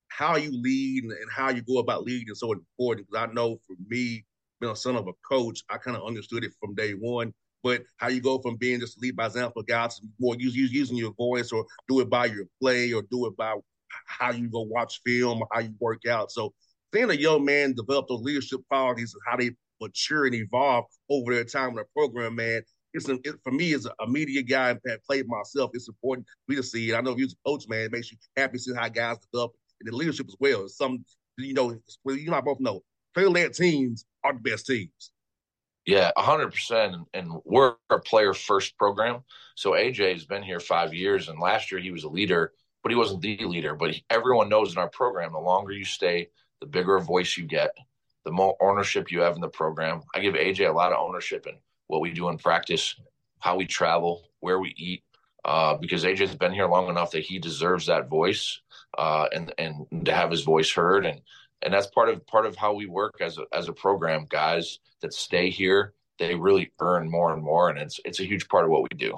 how 0.07 0.35
you 0.35 0.51
lead 0.51 1.03
and, 1.03 1.13
and 1.13 1.31
how 1.31 1.49
you 1.49 1.61
go 1.61 1.77
about 1.77 2.03
leading 2.03 2.31
is 2.31 2.39
so 2.39 2.51
important. 2.51 3.07
Because 3.07 3.29
I 3.29 3.33
know 3.33 3.59
for 3.67 3.75
me, 3.87 4.25
being 4.59 4.73
a 4.73 4.75
son 4.75 4.95
of 4.95 5.07
a 5.07 5.13
coach, 5.27 5.63
I 5.69 5.77
kind 5.77 5.95
of 5.95 6.05
understood 6.05 6.43
it 6.43 6.51
from 6.59 6.75
day 6.75 6.91
one. 6.91 7.33
But 7.61 7.83
how 7.97 8.07
you 8.07 8.21
go 8.21 8.39
from 8.39 8.55
being 8.55 8.79
just 8.79 9.01
lead 9.01 9.15
by 9.15 9.25
example 9.25 9.63
guys 9.63 9.99
to 9.99 10.07
more 10.19 10.35
use, 10.37 10.55
use, 10.55 10.71
using 10.71 10.97
your 10.97 11.13
voice 11.13 11.51
or 11.51 11.65
do 11.89 11.99
it 11.99 12.09
by 12.09 12.25
your 12.25 12.45
play 12.61 12.93
or 12.93 13.03
do 13.11 13.25
it 13.27 13.35
by 13.35 13.55
how 14.05 14.31
you 14.31 14.49
go 14.49 14.61
watch 14.61 15.01
film 15.05 15.41
or 15.41 15.47
how 15.51 15.59
you 15.59 15.73
work 15.79 16.05
out. 16.07 16.31
So 16.31 16.53
seeing 16.93 17.09
a 17.09 17.15
young 17.15 17.43
man 17.43 17.73
develop 17.73 18.07
those 18.07 18.21
leadership 18.21 18.61
qualities 18.69 19.13
and 19.13 19.21
how 19.25 19.37
they 19.37 19.51
mature 19.81 20.25
and 20.25 20.35
evolve 20.35 20.85
over 21.09 21.33
their 21.33 21.43
time 21.43 21.69
in 21.69 21.75
the 21.75 21.85
program, 21.95 22.35
man, 22.35 22.61
it's 22.93 23.07
a, 23.09 23.13
it, 23.23 23.35
for 23.43 23.51
me 23.51 23.73
as 23.73 23.85
a, 23.85 24.07
media 24.07 24.41
guy 24.41 24.69
and 24.69 24.79
played 25.05 25.27
myself. 25.27 25.71
It's 25.73 25.87
important 25.87 26.27
for 26.27 26.51
me 26.51 26.55
to 26.57 26.63
see 26.63 26.89
it. 26.89 26.95
I 26.95 27.01
know 27.01 27.11
if 27.11 27.17
you're 27.17 27.27
a 27.27 27.49
coach, 27.49 27.67
man, 27.67 27.81
it 27.81 27.91
makes 27.91 28.11
you 28.11 28.17
happy 28.35 28.57
to 28.57 28.63
see 28.63 28.73
how 28.75 28.89
guys 28.89 29.17
develop 29.19 29.51
and 29.79 29.91
the 29.91 29.95
leadership 29.95 30.27
as 30.27 30.35
well. 30.39 30.65
It's 30.65 30.77
some 30.77 31.03
you 31.39 31.53
know, 31.53 31.71
you 32.05 32.25
and 32.25 32.35
I 32.35 32.41
both 32.41 32.59
know 32.59 32.83
player-led 33.13 33.53
teams 33.53 34.05
are 34.23 34.33
the 34.33 34.39
best 34.39 34.65
teams. 34.67 35.11
Yeah, 35.85 36.11
hundred 36.17 36.51
percent. 36.51 36.95
And 37.13 37.31
we're 37.45 37.75
a 37.89 37.99
player-first 37.99 38.77
program. 38.77 39.23
So 39.55 39.71
AJ 39.71 40.13
has 40.13 40.25
been 40.25 40.43
here 40.43 40.59
five 40.59 40.93
years, 40.93 41.29
and 41.29 41.39
last 41.39 41.71
year 41.71 41.81
he 41.81 41.91
was 41.91 42.03
a 42.03 42.09
leader, 42.09 42.53
but 42.83 42.91
he 42.91 42.95
wasn't 42.95 43.21
the 43.21 43.37
leader. 43.45 43.75
But 43.75 43.95
everyone 44.09 44.49
knows 44.49 44.71
in 44.71 44.77
our 44.77 44.89
program, 44.89 45.33
the 45.33 45.39
longer 45.39 45.71
you 45.71 45.85
stay, 45.85 46.29
the 46.61 46.67
bigger 46.67 46.95
a 46.95 47.01
voice 47.01 47.37
you 47.37 47.45
get, 47.45 47.71
the 48.25 48.31
more 48.31 48.55
ownership 48.61 49.11
you 49.11 49.21
have 49.21 49.35
in 49.35 49.41
the 49.41 49.49
program. 49.49 50.01
I 50.13 50.19
give 50.19 50.35
AJ 50.35 50.69
a 50.69 50.73
lot 50.73 50.91
of 50.91 50.99
ownership 50.99 51.47
in 51.47 51.55
what 51.89 52.01
we 52.01 52.11
do 52.11 52.29
in 52.29 52.37
practice, 52.37 52.95
how 53.39 53.57
we 53.57 53.65
travel, 53.65 54.29
where 54.39 54.59
we 54.59 54.73
eat, 54.77 55.03
uh, 55.43 55.75
because 55.75 56.05
AJ's 56.05 56.35
been 56.35 56.53
here 56.53 56.67
long 56.67 56.87
enough 56.87 57.11
that 57.11 57.23
he 57.23 57.39
deserves 57.39 57.87
that 57.87 58.07
voice 58.07 58.61
uh, 58.97 59.27
and 59.33 59.53
and 59.57 60.05
to 60.05 60.13
have 60.13 60.31
his 60.31 60.43
voice 60.43 60.71
heard, 60.71 61.05
and 61.05 61.19
and 61.61 61.73
that's 61.73 61.87
part 61.87 62.09
of 62.09 62.25
part 62.27 62.45
of 62.45 62.55
how 62.55 62.73
we 62.73 62.85
work 62.85 63.15
as 63.21 63.37
a 63.37 63.45
as 63.51 63.67
a 63.67 63.73
program. 63.73 64.25
Guys 64.29 64.79
that 65.01 65.13
stay 65.13 65.49
here, 65.49 65.93
they 66.19 66.35
really 66.35 66.71
earn 66.79 67.09
more 67.09 67.33
and 67.33 67.43
more, 67.43 67.69
and 67.69 67.79
it's 67.79 67.99
it's 68.05 68.19
a 68.19 68.25
huge 68.25 68.47
part 68.47 68.65
of 68.65 68.71
what 68.71 68.83
we 68.83 68.97
do. 68.97 69.17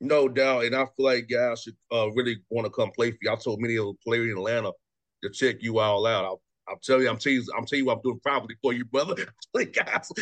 No 0.00 0.28
doubt, 0.28 0.64
and 0.64 0.76
I 0.76 0.86
feel 0.96 1.06
like 1.06 1.28
guys 1.28 1.62
should 1.62 1.76
uh, 1.92 2.10
really 2.12 2.36
want 2.50 2.66
to 2.66 2.70
come 2.70 2.92
play 2.92 3.10
for 3.10 3.18
you. 3.20 3.32
I 3.32 3.36
told 3.36 3.60
many 3.60 3.76
of 3.76 3.86
the 3.86 3.94
players 4.04 4.30
in 4.30 4.38
Atlanta 4.38 4.70
to 5.24 5.30
check 5.30 5.56
you 5.60 5.80
all 5.80 6.06
out. 6.06 6.40
I'm 6.70 6.78
telling 6.82 7.02
you, 7.02 7.10
I'm 7.10 7.18
telling 7.18 7.40
you, 7.40 7.44
I'm 7.56 7.66
telling 7.66 7.82
you 7.82 7.86
what 7.86 7.96
I'm 7.96 8.02
doing 8.02 8.20
properly 8.20 8.56
for 8.62 8.72
you, 8.72 8.84
brother. 8.84 9.14
guys, 9.54 10.12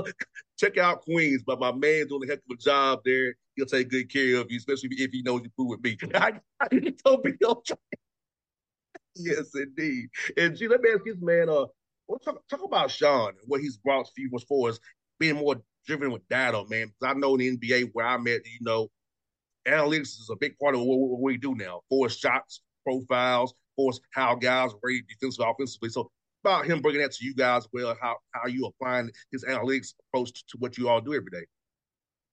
check 0.58 0.78
out 0.78 1.02
Queens. 1.02 1.42
But 1.46 1.60
my 1.60 1.72
man's 1.72 2.08
doing 2.08 2.28
a 2.28 2.32
heck 2.32 2.38
of 2.38 2.54
a 2.54 2.56
job 2.56 3.00
there. 3.04 3.34
He'll 3.56 3.66
take 3.66 3.88
good 3.88 4.12
care 4.12 4.36
of 4.36 4.50
you, 4.50 4.58
especially 4.58 4.90
if 4.92 5.10
he 5.10 5.22
knows 5.22 5.42
you 5.42 5.50
fool 5.56 5.68
with 5.68 5.82
me. 5.82 5.96
I, 6.14 6.40
told 7.04 7.24
me 7.24 7.32
yes, 9.16 9.50
indeed. 9.54 10.08
And 10.36 10.56
gee, 10.56 10.68
let 10.68 10.80
me 10.80 10.90
ask 10.94 11.04
this 11.04 11.16
man, 11.20 11.48
uh, 11.48 11.66
well, 12.06 12.18
talk, 12.24 12.46
talk 12.48 12.62
about 12.62 12.90
Sean 12.90 13.30
and 13.30 13.46
what 13.46 13.60
he's 13.60 13.76
brought 13.76 14.06
to 14.06 14.22
you 14.22 14.30
as 14.34 14.44
far 14.44 14.68
as 14.68 14.78
being 15.18 15.36
more 15.36 15.56
driven 15.86 16.12
with 16.12 16.26
data, 16.28 16.64
man. 16.68 16.88
Because 16.88 17.14
I 17.14 17.18
know 17.18 17.34
in 17.36 17.58
the 17.60 17.70
NBA 17.70 17.90
where 17.92 18.06
I'm 18.06 18.26
at, 18.28 18.46
you 18.46 18.60
know, 18.60 18.88
analytics 19.66 20.20
is 20.20 20.30
a 20.32 20.36
big 20.36 20.58
part 20.58 20.74
of 20.74 20.82
what, 20.82 20.98
what 20.98 21.20
we 21.20 21.36
do 21.36 21.54
now. 21.54 21.80
Force 21.88 22.16
shots, 22.16 22.62
profiles, 22.84 23.54
course, 23.78 24.00
how 24.10 24.34
guys 24.34 24.72
are 24.72 24.78
rated 24.82 25.06
defensively, 25.08 25.46
offensively. 25.48 25.88
So 25.88 26.10
about 26.44 26.66
him 26.66 26.80
bringing 26.80 27.02
that 27.02 27.12
to 27.12 27.24
you 27.24 27.34
guys 27.34 27.66
well, 27.72 27.96
how 28.00 28.16
how 28.32 28.46
you 28.46 28.66
applying 28.66 29.10
his 29.32 29.44
analytics 29.44 29.94
approach 30.08 30.32
to 30.46 30.58
what 30.58 30.76
you 30.76 30.88
all 30.88 31.00
do 31.00 31.14
every 31.14 31.30
day. 31.30 31.46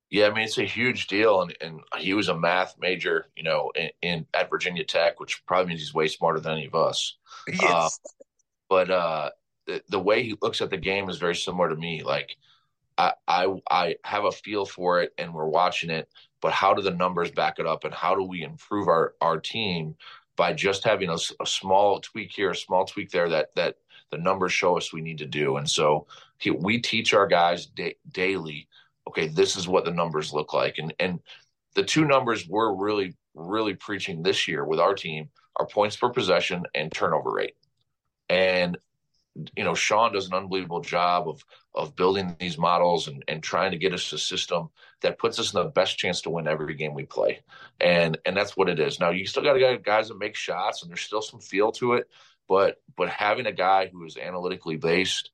Yeah, 0.10 0.28
I 0.28 0.34
mean 0.34 0.44
it's 0.44 0.58
a 0.58 0.64
huge 0.64 1.08
deal, 1.08 1.42
and, 1.42 1.56
and 1.62 1.80
he 1.98 2.14
was 2.14 2.30
a 2.30 2.38
math 2.38 2.76
major, 2.80 3.28
you 3.36 3.44
know, 3.44 3.72
in, 3.76 3.90
in 4.02 4.26
at 4.34 4.50
Virginia 4.50 4.84
Tech, 4.84 5.20
which 5.20 5.46
probably 5.46 5.70
means 5.70 5.82
he's 5.82 5.94
way 5.94 6.08
smarter 6.08 6.40
than 6.40 6.54
any 6.54 6.66
of 6.66 6.76
us. 6.76 7.18
Yes. 7.48 7.62
Uh, 7.64 7.90
but 8.70 8.90
uh, 8.90 9.30
the, 9.68 9.82
the 9.90 10.00
way 10.00 10.24
he 10.24 10.38
looks 10.42 10.62
at 10.62 10.70
the 10.70 10.78
game 10.78 11.10
is 11.10 11.18
very 11.18 11.36
similar 11.36 11.70
to 11.70 11.76
me. 11.76 12.04
Like 12.04 12.38
I, 12.98 13.14
I 13.28 13.54
I 13.70 13.96
have 14.04 14.26
a 14.26 14.32
feel 14.32 14.66
for 14.66 15.02
it, 15.02 15.14
and 15.18 15.34
we're 15.34 15.48
watching 15.48 15.90
it. 15.90 16.08
But 16.42 16.54
how 16.54 16.74
do 16.76 16.84
the 16.84 16.92
numbers 16.92 17.32
back 17.32 17.58
it 17.58 17.66
up, 17.66 17.84
and 17.84 17.94
how 17.94 18.16
do 18.16 18.24
we 18.24 18.44
improve 18.44 18.88
our 18.88 19.16
our 19.22 19.40
team 19.40 19.96
by 20.36 20.54
just 20.54 20.84
having 20.84 21.10
a, 21.10 21.18
a, 21.42 21.46
small 21.46 22.00
tweak 22.00 22.32
here, 22.32 22.52
a 22.52 22.56
small 22.56 22.86
tweak 22.86 23.10
there 23.12 23.30
that 23.30 23.56
that 23.56 23.76
the 24.12 24.18
numbers 24.18 24.54
show 24.54 24.78
us 24.78 24.94
we 24.94 25.02
need 25.02 25.18
to 25.18 25.26
do. 25.26 25.58
And 25.58 25.70
so 25.70 26.08
he, 26.38 26.52
we 26.52 26.80
teach 26.80 27.14
our 27.14 27.28
guys 27.28 27.66
da- 27.68 27.98
daily. 28.12 28.68
Okay, 29.08 29.28
this 29.28 29.56
is 29.56 29.68
what 29.68 29.86
the 29.86 29.92
numbers 29.92 30.34
look 30.34 30.54
like, 30.54 30.78
and 30.78 30.94
and 31.00 31.20
the 31.76 31.84
two 31.84 32.06
numbers 32.06 32.48
we're 32.48 32.74
really 32.74 33.16
really 33.34 33.74
preaching 33.74 34.24
this 34.24 34.48
year 34.48 34.66
with 34.66 34.80
our 34.80 34.94
team 34.94 35.30
are 35.58 35.68
points 35.68 35.96
per 35.96 36.10
possession 36.10 36.64
and 36.74 36.92
turnover 36.92 37.32
rate. 37.32 37.56
And 38.30 38.78
you 39.56 39.64
know, 39.64 39.76
Sean 39.76 40.14
does 40.14 40.28
an 40.28 40.34
unbelievable 40.34 40.82
job 40.82 41.28
of 41.28 41.44
of 41.74 41.96
building 41.96 42.36
these 42.40 42.58
models 42.58 43.08
and, 43.08 43.24
and 43.28 43.44
trying 43.44 43.72
to 43.72 43.78
get 43.78 43.94
us 43.94 44.14
a 44.14 44.18
system 44.18 44.70
that 45.02 45.20
puts 45.20 45.40
us 45.40 45.54
in 45.54 45.62
the 45.62 45.70
best 45.70 45.98
chance 45.98 46.22
to 46.22 46.30
win 46.30 46.48
every 46.48 46.74
game 46.74 46.94
we 46.94 47.06
play. 47.06 47.42
And 47.82 48.18
and 48.26 48.36
that's 48.36 48.56
what 48.56 48.70
it 48.70 48.80
is. 48.80 49.00
Now 49.00 49.12
you 49.12 49.26
still 49.26 49.44
got 49.44 49.54
to 49.54 49.78
guys 49.78 50.08
that 50.08 50.18
make 50.20 50.36
shots 50.36 50.82
and 50.82 50.90
there's 50.90 51.02
still 51.02 51.22
some 51.22 51.42
feel 51.42 51.72
to 51.74 51.94
it, 51.94 52.10
but 52.48 52.82
but 52.96 53.10
having 53.10 53.46
a 53.46 53.52
guy 53.52 53.88
who 53.88 54.06
is 54.06 54.18
analytically 54.18 54.78
based 54.78 55.32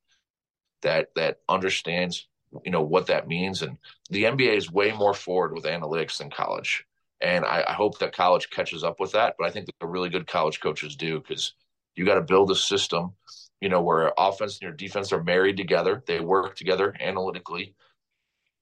that 0.81 1.09
that 1.15 1.39
understands 1.47 2.27
you 2.65 2.71
know 2.71 2.81
what 2.81 3.07
that 3.07 3.27
means 3.27 3.61
and 3.61 3.77
the 4.09 4.23
NBA 4.23 4.57
is 4.57 4.71
way 4.71 4.91
more 4.91 5.13
forward 5.13 5.53
with 5.53 5.63
analytics 5.65 6.17
than 6.17 6.29
college. 6.29 6.85
And 7.21 7.45
I, 7.45 7.63
I 7.67 7.73
hope 7.73 7.99
that 7.99 8.15
college 8.15 8.49
catches 8.49 8.83
up 8.83 8.99
with 8.99 9.11
that. 9.11 9.35
But 9.37 9.47
I 9.47 9.51
think 9.51 9.67
the 9.79 9.87
really 9.87 10.09
good 10.09 10.25
college 10.25 10.59
coaches 10.59 10.95
do 10.95 11.19
because 11.19 11.53
you 11.95 12.05
got 12.05 12.15
to 12.15 12.21
build 12.21 12.49
a 12.51 12.55
system, 12.55 13.13
you 13.61 13.69
know, 13.69 13.81
where 13.81 14.11
offense 14.17 14.55
and 14.55 14.63
your 14.63 14.71
defense 14.71 15.13
are 15.13 15.23
married 15.23 15.55
together. 15.55 16.03
They 16.05 16.19
work 16.19 16.55
together 16.55 16.95
analytically, 16.99 17.75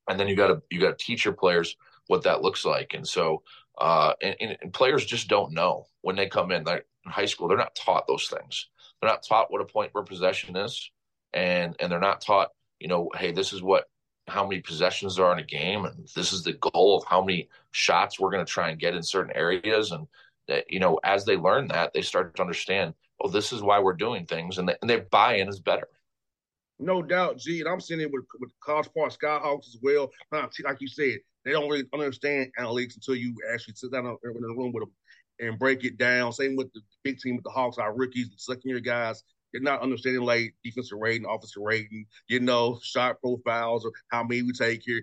and 0.08 0.20
then 0.20 0.28
you 0.28 0.36
got 0.36 0.48
to 0.48 0.62
you 0.70 0.80
got 0.80 0.98
to 0.98 1.06
teach 1.06 1.26
your 1.26 1.34
players 1.34 1.76
what 2.08 2.24
that 2.24 2.42
looks 2.42 2.66
like. 2.66 2.94
And 2.94 3.08
so, 3.08 3.44
uh, 3.80 4.14
and, 4.22 4.58
and, 4.62 4.74
players 4.74 5.06
just 5.06 5.28
don't 5.28 5.54
know 5.54 5.86
when 6.02 6.16
they 6.16 6.28
come 6.28 6.52
in. 6.52 6.64
They're 6.64 6.84
in 7.06 7.12
high 7.12 7.26
school, 7.26 7.48
they're 7.48 7.58
not 7.58 7.76
taught 7.76 8.08
those 8.08 8.28
things. 8.28 8.68
They're 9.00 9.10
not 9.10 9.24
taught 9.28 9.52
what 9.52 9.62
a 9.62 9.66
point 9.66 9.94
per 9.94 10.04
possession 10.04 10.58
is, 10.58 10.92
and 11.34 11.76
and 11.80 11.92
they're 11.92 12.00
not 12.00 12.22
taught, 12.22 12.50
you 12.80 12.88
know, 12.88 13.10
hey, 13.16 13.32
this 13.32 13.54
is 13.54 13.64
what 13.64 13.86
how 14.28 14.46
many 14.48 14.62
possessions 14.62 15.16
there 15.16 15.26
are 15.26 15.34
in 15.34 15.40
a 15.40 15.44
game, 15.44 15.86
and 15.86 16.08
this 16.16 16.34
is 16.34 16.44
the 16.44 16.54
goal 16.54 16.98
of 16.98 17.06
how 17.06 17.24
many 17.24 17.50
shots 17.72 18.20
we're 18.20 18.32
going 18.32 18.46
to 18.46 18.52
try 18.52 18.70
and 18.70 18.80
get 18.80 18.96
in 18.96 19.04
certain 19.04 19.36
areas, 19.36 19.92
and 19.92 20.08
that 20.48 20.66
you 20.70 20.80
know, 20.80 21.00
as 21.04 21.26
they 21.26 21.38
learn 21.38 21.68
that, 21.70 21.94
they 21.94 22.02
start 22.02 22.36
to 22.36 22.42
understand, 22.42 22.94
oh, 23.22 23.30
this 23.30 23.52
is 23.52 23.62
why 23.62 23.80
we're 23.80 23.94
doing 23.94 24.26
things, 24.26 24.58
and, 24.58 24.70
they, 24.70 24.76
and 24.82 24.90
their 24.90 25.02
buy-in 25.12 25.48
is 25.48 25.60
better. 25.60 25.88
No 26.80 27.02
doubt, 27.02 27.38
G. 27.38 27.60
And 27.60 27.68
I'm 27.68 27.80
it 27.80 28.12
with 28.12 28.24
with 28.40 28.52
College 28.64 28.90
Park 28.96 29.12
Skyhawks 29.12 29.68
as 29.68 29.78
well. 29.82 30.10
Like 30.32 30.80
you 30.80 30.88
said, 30.88 31.20
they 31.44 31.52
don't 31.52 31.70
really 31.70 31.84
understand 31.94 32.52
analytics 32.58 32.96
until 32.96 33.16
you 33.16 33.36
actually 33.54 33.76
sit 33.76 33.92
down 33.92 34.06
in 34.06 34.18
the 34.24 34.56
room 34.56 34.72
with 34.72 34.84
them 34.84 34.92
and 35.40 35.60
break 35.60 35.84
it 35.84 35.98
down. 35.98 36.32
Same 36.32 36.56
with 36.56 36.72
the 36.74 36.82
big 37.04 37.20
team 37.20 37.36
with 37.36 37.44
the 37.44 37.50
Hawks, 37.50 37.78
our 37.78 37.94
rookies, 37.94 38.30
the 38.30 38.38
second 38.38 38.70
year 38.70 38.80
guys. 38.80 39.24
They're 39.52 39.62
not 39.62 39.82
understanding 39.82 40.22
like 40.22 40.56
defensive 40.64 41.00
rating, 41.00 41.28
offensive 41.28 41.64
rating, 41.64 42.06
you 42.28 42.40
know, 42.40 42.80
shot 42.82 43.20
profiles 43.20 43.84
or 43.84 43.92
how 44.10 44.24
many 44.24 44.44
we 44.44 44.54
take 44.54 44.82
here. 44.86 45.02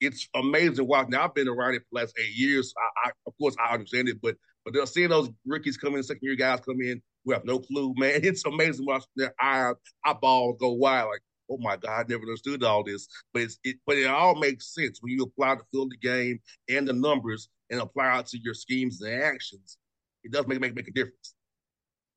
It's 0.00 0.28
amazing 0.34 0.86
watching. 0.86 1.10
Now 1.10 1.24
I've 1.24 1.34
been 1.34 1.48
around 1.48 1.74
it 1.74 1.80
for 1.80 1.86
the 1.92 2.00
last 2.00 2.14
eight 2.18 2.36
years. 2.36 2.72
I, 2.78 3.08
I 3.08 3.12
of 3.26 3.34
course 3.38 3.56
I 3.58 3.74
understand 3.74 4.08
it, 4.08 4.18
but 4.22 4.36
but 4.64 4.72
they're 4.72 4.86
seeing 4.86 5.08
those 5.08 5.28
rookies 5.46 5.76
come 5.76 5.96
in, 5.96 6.02
second 6.02 6.22
year 6.22 6.36
guys 6.36 6.60
come 6.60 6.80
in 6.80 7.02
who 7.28 7.34
have 7.34 7.44
no 7.44 7.58
clue, 7.58 7.94
man. 7.96 8.20
It's 8.24 8.44
amazing 8.44 8.86
watching 8.86 9.08
their 9.16 9.34
eye 9.38 9.72
eyeballs 10.04 10.56
go 10.58 10.72
wide. 10.72 11.04
Like, 11.04 11.20
oh 11.50 11.58
my 11.58 11.76
God, 11.76 12.00
I 12.00 12.04
never 12.08 12.22
understood 12.22 12.64
all 12.64 12.82
this. 12.82 13.06
But 13.32 13.42
it's 13.42 13.58
it, 13.64 13.76
but 13.86 13.96
it 13.96 14.06
all 14.06 14.34
makes 14.34 14.74
sense 14.74 14.98
when 15.00 15.12
you 15.12 15.24
apply 15.24 15.56
the 15.56 15.62
field 15.70 15.92
of 15.92 16.00
the 16.00 16.08
game 16.08 16.40
and 16.68 16.88
the 16.88 16.92
numbers 16.92 17.48
and 17.70 17.80
apply 17.80 18.18
it 18.18 18.26
to 18.28 18.38
your 18.38 18.54
schemes 18.54 19.00
and 19.02 19.22
actions. 19.22 19.76
It 20.24 20.32
does 20.32 20.46
make 20.46 20.60
make 20.60 20.74
make 20.74 20.88
a 20.88 20.92
difference. 20.92 21.34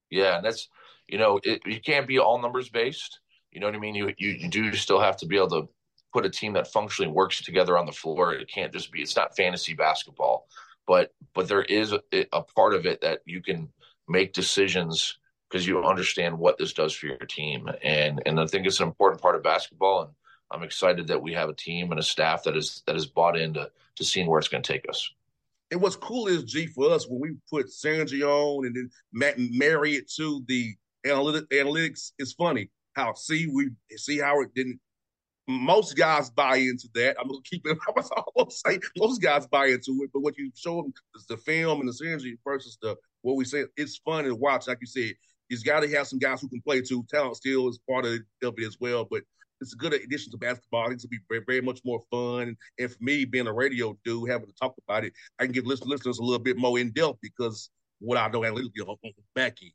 Yeah, 0.10 0.38
and 0.38 0.46
that's 0.46 0.70
you 1.08 1.18
know 1.18 1.39
it, 1.44 1.62
you 1.65 1.82
can't 1.82 2.08
be 2.08 2.20
all 2.20 2.41
numbers 2.41 2.70
based. 2.70 3.20
You 3.51 3.60
know 3.60 3.68
what 3.68 3.75
I 3.75 3.80
mean? 3.80 3.96
You, 3.96 4.13
you 4.18 4.30
you 4.32 4.48
do 4.48 4.74
still 4.74 5.01
have 5.01 5.18
to 5.18 5.25
be 5.25 5.36
able 5.36 5.50
to 5.50 5.70
put 6.13 6.25
a 6.25 6.30
team 6.30 6.53
that 6.53 6.72
functionally 6.72 7.12
works 7.12 7.41
together 7.41 7.77
on 7.77 7.86
the 7.86 7.91
floor. 7.91 8.34
It 8.34 8.50
can't 8.50 8.72
just 8.72 8.91
be. 8.91 9.01
It's 9.01 9.15
not 9.15 9.36
fantasy 9.36 9.74
basketball, 9.74 10.48
but 10.88 11.13
but 11.34 11.50
there 11.50 11.63
is 11.63 11.91
a, 11.91 12.01
a 12.32 12.41
part 12.41 12.74
of 12.74 12.86
it 12.86 13.01
that 13.01 13.20
you 13.25 13.41
can 13.41 13.70
make 14.12 14.34
decisions 14.34 15.18
because 15.50 15.68
you 15.68 15.84
understand 15.84 16.38
what 16.38 16.58
this 16.58 16.74
does 16.74 16.94
for 16.94 17.08
your 17.08 17.18
team. 17.18 17.70
And 17.84 18.22
and 18.25 18.39
I 18.39 18.46
think 18.46 18.65
it's 18.65 18.80
an 18.80 18.88
important 18.88 19.22
part 19.22 19.36
of 19.36 19.44
basketball. 19.44 20.03
And 20.03 20.12
I'm 20.51 20.63
excited 20.63 21.08
that 21.08 21.22
we 21.22 21.34
have 21.34 21.50
a 21.50 21.53
team 21.53 21.91
and 21.91 22.00
a 22.00 22.03
staff 22.03 22.44
that 22.44 22.58
is 22.58 22.84
that 22.86 22.96
is 22.96 23.06
bought 23.06 23.38
into 23.38 23.70
to 23.96 24.03
seeing 24.03 24.27
where 24.27 24.39
it's 24.39 24.48
going 24.48 24.63
to 24.63 24.74
take 24.74 24.88
us. 24.89 25.10
And 25.72 25.82
what's 25.82 25.96
cool 25.96 26.27
is 26.27 26.44
G 26.44 26.68
for 26.68 26.91
us 26.91 27.08
when 27.08 27.20
we 27.22 27.36
put 27.50 27.68
synergy 27.68 28.24
on 28.24 28.65
and 28.65 28.75
then 28.75 29.50
marry 29.53 29.94
it 29.94 30.12
to 30.18 30.44
the 30.48 30.75
analytic, 31.06 31.50
analytics. 31.50 32.12
It's 32.20 32.34
funny 32.34 32.70
how 32.94 33.13
see 33.13 33.48
we 33.48 33.70
see 33.96 34.20
how 34.20 34.41
it 34.41 34.53
didn't. 34.53 34.80
Most 35.48 35.98
guys 35.98 36.30
buy 36.30 36.58
into 36.58 36.88
that. 36.94 37.18
I'm 37.20 37.27
gonna 37.27 37.39
keep 37.44 37.65
it. 37.65 37.77
I 37.88 37.91
was 37.96 38.12
almost 38.12 38.65
say 38.65 38.80
most 38.98 39.22
guys 39.22 39.48
buy 39.48 39.68
into 39.68 40.01
it, 40.03 40.12
but 40.13 40.22
what 40.22 40.38
you 40.38 40.51
show 40.56 40.82
them 40.82 40.94
is 41.15 41.25
the 41.25 41.38
film 41.38 41.80
and 41.80 41.89
the 41.89 41.94
synergy 41.94 42.38
versus 42.46 42.77
the 42.82 42.96
what 43.22 43.36
we 43.36 43.46
say. 43.46 43.66
It's 43.78 43.98
fun 43.98 44.25
to 44.25 44.36
watch. 44.36 44.68
Like 44.68 44.80
you 44.82 44.88
said, 44.88 45.13
he's 45.50 45.63
got 45.63 45.82
to 45.82 45.90
have 45.96 46.08
some 46.08 46.20
guys 46.20 46.42
who 46.42 46.50
can 46.50 46.62
play 46.62 46.82
too. 46.82 47.06
Talent 47.10 47.38
still 47.38 47.70
is 47.70 47.80
part 47.90 48.06
of 48.06 48.20
it 48.42 48.66
as 48.66 48.78
well, 48.80 49.08
but 49.10 49.24
it's 49.62 49.74
a 49.74 49.78
good 49.78 49.94
addition 49.94 50.32
to 50.32 50.38
basketball. 50.38 50.86
I 50.86 50.88
think 50.88 51.00
it'll 51.00 51.10
be 51.10 51.19
very, 51.30 51.43
very 51.45 51.62
much 51.62 51.82
more 51.86 52.02
fun. 52.10 52.58
And 52.80 52.91
for 52.91 52.98
me, 53.00 53.26
being 53.26 53.48
a 53.48 53.54
radio 53.54 53.95
dude, 54.04 54.30
having 54.30 54.48
to 54.48 54.54
talk 54.60 54.74
about 54.88 55.06
it, 55.06 55.13
I 55.39 55.43
can 55.43 55.52
give 55.52 55.65
listeners 55.67 56.17
a 56.17 56.24
little 56.24 56.39
bit 56.39 56.58
more 56.58 56.80
in 56.80 56.91
depth 56.91 57.19
because 57.22 57.69
what 58.00 58.17
I 58.17 58.28
know 58.30 58.43
analytically 58.43 58.84
on 58.84 58.98
back 59.36 59.58
end. 59.62 59.72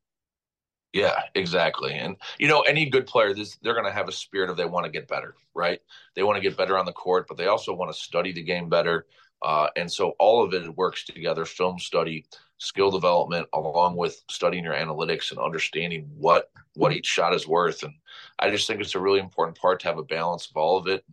Yeah, 0.93 1.21
exactly. 1.35 1.93
And 1.93 2.17
you 2.39 2.49
know, 2.49 2.63
any 2.63 2.89
good 2.89 3.07
player, 3.07 3.35
this 3.35 3.59
they're 3.63 3.75
going 3.75 3.87
to 3.87 3.93
have 3.93 4.09
a 4.09 4.13
spirit 4.13 4.51
of 4.51 4.57
they 4.57 4.65
want 4.65 4.87
to 4.87 4.91
get 4.91 5.09
better, 5.09 5.35
right? 5.55 5.79
They 6.15 6.23
want 6.23 6.37
to 6.37 6.43
get 6.43 6.57
better 6.57 6.79
on 6.79 6.87
the 6.87 6.93
court, 6.93 7.27
but 7.29 7.37
they 7.37 7.47
also 7.47 7.75
want 7.75 7.93
to 7.93 7.99
study 7.99 8.33
the 8.33 8.43
game 8.43 8.69
better. 8.69 9.07
Uh, 9.45 9.69
and 9.77 9.93
so 9.93 10.15
all 10.19 10.43
of 10.43 10.55
it 10.55 10.75
works 10.75 11.05
together: 11.05 11.45
film 11.45 11.79
study, 11.79 12.25
skill 12.59 12.91
development, 12.91 13.49
along 13.53 13.97
with 13.97 14.23
studying 14.31 14.65
your 14.65 14.75
analytics 14.75 15.31
and 15.31 15.41
understanding 15.41 16.11
what 16.17 16.51
what 16.75 16.93
each 16.93 17.07
shot 17.07 17.35
is 17.35 17.47
worth. 17.47 17.83
And 17.83 17.95
I 18.39 18.51
just 18.51 18.67
think 18.67 18.81
it's 18.81 18.95
a 18.95 19.01
really 19.01 19.21
important 19.21 19.59
part 19.59 19.81
to 19.81 19.89
have 19.89 19.99
a 19.99 20.05
balance 20.05 20.49
of 20.49 20.57
all 20.57 20.79
of 20.79 20.87
it. 20.87 21.05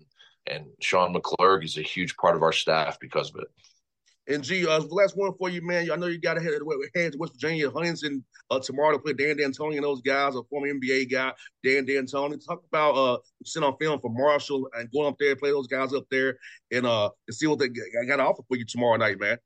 And 0.47 0.65
Sean 0.81 1.13
McClurg 1.13 1.63
is 1.63 1.77
a 1.77 1.81
huge 1.81 2.17
part 2.17 2.35
of 2.35 2.43
our 2.43 2.51
staff 2.51 2.99
because 2.99 3.29
of 3.29 3.41
it. 3.41 3.47
And 4.27 4.41
G, 4.41 4.65
uh, 4.65 4.79
last 4.89 5.17
one 5.17 5.33
for 5.37 5.49
you, 5.49 5.61
man. 5.61 5.91
I 5.91 5.97
know 5.97 6.07
you 6.07 6.17
got 6.17 6.37
ahead 6.37 6.53
of 6.53 6.59
to 6.61 6.89
head 6.95 7.11
to 7.11 7.17
West 7.17 7.33
Virginia, 7.33 7.69
Huntington 7.69 8.23
uh, 8.49 8.59
tomorrow 8.59 8.93
to 8.93 8.99
play 8.99 9.11
Dan 9.11 9.35
D'Antoni 9.35 9.75
and 9.75 9.83
those 9.83 10.01
guys, 10.01 10.35
a 10.35 10.43
former 10.43 10.67
NBA 10.67 11.11
guy, 11.11 11.33
Dan 11.63 11.85
D'Antoni. 11.85 12.45
Talk 12.45 12.63
about 12.71 12.91
uh, 12.91 13.17
sitting 13.43 13.67
on 13.67 13.75
film 13.77 13.99
for 13.99 14.09
Marshall 14.09 14.69
and 14.77 14.89
going 14.91 15.07
up 15.07 15.17
there, 15.19 15.35
play 15.35 15.49
those 15.49 15.67
guys 15.67 15.93
up 15.93 16.05
there, 16.09 16.37
and 16.71 16.85
uh, 16.85 17.09
and 17.27 17.35
see 17.35 17.47
what 17.47 17.59
they 17.59 17.67
got 17.67 18.15
to 18.15 18.23
offer 18.23 18.43
for 18.47 18.55
you 18.55 18.63
tomorrow 18.63 18.95
night, 18.95 19.19
man. 19.19 19.37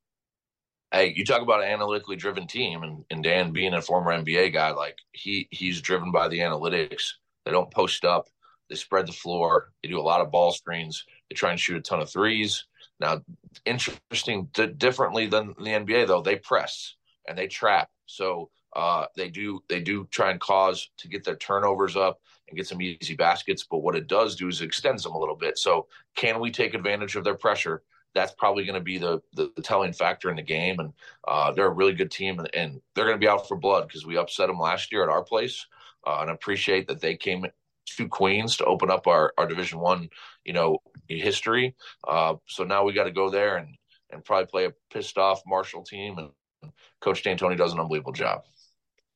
Hey, 0.91 1.13
you 1.15 1.26
talk 1.26 1.41
about 1.41 1.62
an 1.63 1.69
analytically 1.69 2.15
driven 2.15 2.47
team, 2.47 2.84
and, 2.84 3.04
and 3.10 3.21
Dan 3.23 3.52
being 3.52 3.73
a 3.73 3.82
former 3.82 4.12
NBA 4.12 4.54
guy, 4.54 4.71
like 4.71 4.97
he 5.12 5.47
he's 5.52 5.82
driven 5.82 6.12
by 6.12 6.28
the 6.30 6.39
analytics. 6.39 7.04
They 7.45 7.52
don't 7.52 7.71
post 7.71 8.06
up. 8.06 8.28
They 8.69 8.76
spread 8.76 9.08
the 9.08 9.13
floor. 9.13 9.71
They 9.82 9.89
do 9.89 10.00
a 10.00 10.02
lot 10.02 10.21
of 10.21 10.32
ball 10.32 10.52
screens. 10.52 11.04
They 11.30 11.36
try 11.36 11.52
and 11.52 11.60
shoot 11.60 11.78
a 11.78 11.82
ton 11.82 12.02
of 12.02 12.10
threes. 12.10 12.65
Now, 13.00 13.21
interesting, 13.65 14.50
d- 14.54 14.67
differently 14.67 15.28
than 15.28 15.54
the 15.62 15.73
NBA 15.73 16.06
though, 16.06 16.21
they 16.21 16.38
press 16.38 16.95
and 17.28 17.38
they 17.38 17.47
trap. 17.47 17.89
So 18.06 18.50
uh, 18.76 19.06
they 19.15 19.30
do 19.30 19.62
they 19.69 19.82
do 19.82 20.08
try 20.10 20.32
and 20.32 20.39
cause 20.39 20.89
to 21.00 21.10
get 21.10 21.23
their 21.23 21.36
turnovers 21.36 21.95
up 21.97 22.19
and 22.47 22.58
get 22.58 22.67
some 22.67 22.82
easy 22.82 23.15
baskets. 23.15 23.65
But 23.69 23.80
what 23.80 23.95
it 23.95 24.08
does 24.08 24.36
do 24.38 24.47
is 24.47 24.62
it 24.62 24.65
extends 24.65 25.04
them 25.04 25.13
a 25.13 25.19
little 25.19 25.36
bit. 25.36 25.58
So 25.58 25.88
can 26.15 26.39
we 26.39 26.50
take 26.50 26.73
advantage 26.73 27.15
of 27.17 27.26
their 27.26 27.36
pressure? 27.36 27.84
That's 28.18 28.34
probably 28.34 28.66
going 28.66 28.80
to 28.80 28.84
be 28.84 28.98
the, 28.98 29.22
the, 29.34 29.52
the 29.56 29.62
telling 29.62 29.94
factor 29.94 30.30
in 30.30 30.36
the 30.36 30.42
game. 30.42 30.80
And 30.80 30.92
uh, 31.28 31.52
they're 31.52 31.68
a 31.68 31.70
really 31.70 31.94
good 31.94 32.12
team, 32.12 32.40
and, 32.40 32.50
and 32.54 32.82
they're 32.94 33.06
going 33.06 33.16
to 33.16 33.24
be 33.24 33.30
out 33.30 33.48
for 33.48 33.56
blood 33.56 33.88
because 33.88 34.06
we 34.06 34.18
upset 34.18 34.48
them 34.48 34.60
last 34.60 34.92
year 34.92 35.04
at 35.04 35.10
our 35.10 35.24
place. 35.24 35.66
Uh, 36.06 36.20
and 36.22 36.32
appreciate 36.32 36.88
that 36.88 37.02
they 37.02 37.16
came 37.16 37.46
to 37.86 38.08
Queens 38.08 38.58
to 38.58 38.66
open 38.66 38.90
up 38.90 39.08
our, 39.08 39.34
our 39.38 39.48
Division 39.48 39.80
One, 39.80 40.10
you 40.44 40.54
know, 40.54 40.80
history. 41.08 41.76
Uh, 42.08 42.36
so 42.48 42.64
now 42.64 42.84
we 42.84 42.94
got 42.94 43.06
to 43.06 43.12
go 43.12 43.30
there 43.30 43.58
and 43.58 43.78
and 44.10 44.24
probably 44.24 44.46
play 44.46 44.66
a 44.66 44.74
pissed 44.90 45.18
off 45.18 45.42
Marshall 45.46 45.84
team, 45.84 46.18
and 46.18 46.72
Coach 47.02 47.24
D'Antoni 47.24 47.58
does 47.58 47.74
an 47.74 47.80
unbelievable 47.80 48.14
job. 48.14 48.44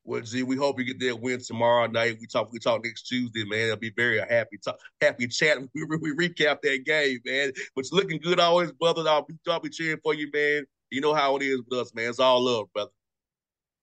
Well, 0.03 0.23
Z, 0.25 0.43
we 0.43 0.55
hope 0.55 0.79
you 0.79 0.85
get 0.85 0.99
that 1.07 1.21
win 1.21 1.39
tomorrow 1.41 1.85
night. 1.85 2.17
We 2.19 2.25
talk. 2.25 2.51
We 2.51 2.59
talk 2.59 2.83
next 2.83 3.03
Tuesday, 3.03 3.43
man. 3.43 3.65
It'll 3.65 3.77
be 3.77 3.93
very 3.95 4.19
happy, 4.19 4.57
talk, 4.57 4.79
happy 4.99 5.27
chat. 5.27 5.59
We, 5.75 5.85
we 5.85 6.27
recap 6.29 6.61
that 6.61 6.85
game, 6.85 7.19
man. 7.23 7.51
But 7.75 7.85
you're 7.91 8.01
looking 8.01 8.19
good 8.19 8.39
always, 8.39 8.71
brother. 8.71 9.07
I'll 9.07 9.23
be, 9.23 9.35
I'll 9.47 9.59
be 9.59 9.69
cheering 9.69 9.99
for 10.03 10.13
you, 10.15 10.29
man. 10.33 10.65
You 10.89 11.01
know 11.01 11.13
how 11.13 11.35
it 11.37 11.43
is 11.43 11.61
with 11.69 11.79
us, 11.79 11.93
man. 11.93 12.09
It's 12.09 12.19
all 12.19 12.43
love, 12.43 12.67
brother. 12.73 12.91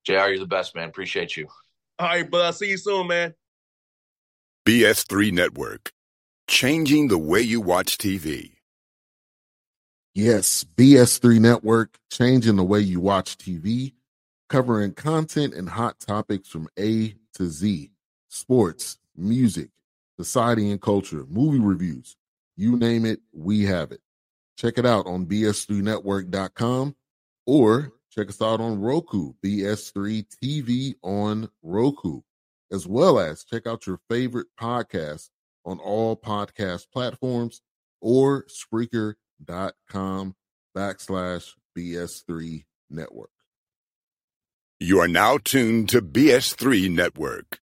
Jr., 0.05 0.13
you're 0.13 0.39
the 0.41 0.47
best, 0.47 0.75
man. 0.75 0.89
Appreciate 0.89 1.37
you. 1.37 1.47
All 1.99 2.09
right, 2.09 2.29
bud. 2.29 2.45
I'll 2.45 2.53
see 2.53 2.71
you 2.71 2.79
soon, 2.79 3.07
man. 3.07 3.35
BS3 4.67 5.33
Network, 5.33 5.93
changing 6.49 7.09
the 7.09 7.19
way 7.19 7.41
you 7.41 7.61
watch 7.61 7.97
TV. 7.97 8.53
Yes, 10.15 10.65
BS3 10.77 11.39
Network, 11.39 11.97
changing 12.11 12.57
the 12.57 12.65
way 12.65 12.81
you 12.81 13.01
watch 13.01 13.39
TV, 13.39 13.93
covering 14.49 14.93
content 14.93 15.55
and 15.55 15.69
hot 15.69 16.01
topics 16.01 16.49
from 16.49 16.69
A 16.79 17.15
to 17.35 17.47
Z 17.47 17.91
sports, 18.29 18.99
music, 19.17 19.71
society 20.19 20.71
and 20.71 20.81
culture, 20.81 21.25
movie 21.29 21.61
reviews. 21.61 22.17
You 22.57 22.77
name 22.77 23.05
it, 23.05 23.21
we 23.33 23.65
have 23.65 23.93
it. 23.93 24.01
Check 24.57 24.79
it 24.79 24.87
out 24.87 25.07
on 25.07 25.27
BS3Network.com 25.27 26.97
or 27.47 27.93
check 28.11 28.29
us 28.29 28.43
out 28.43 28.61
on 28.61 28.81
Roku, 28.81 29.33
BS3 29.45 30.27
TV 30.43 30.95
on 31.03 31.49
Roku 31.63 32.23
as 32.71 32.87
well 32.87 33.19
as 33.19 33.45
check 33.45 33.67
out 33.67 33.87
your 33.87 34.01
favorite 34.09 34.49
podcast 34.61 35.31
on 35.65 35.79
all 35.79 36.17
podcast 36.17 36.87
platforms 36.93 37.63
or 38.01 38.47
Spreaker.com 38.47 40.35
backslash 40.77 41.55
BS3 41.77 42.65
Network. 42.91 43.31
You 44.81 45.01
are 45.01 45.09
now 45.09 45.39
tuned 45.39 45.89
to 45.89 46.01
BS3 46.01 46.89
Network. 46.89 47.59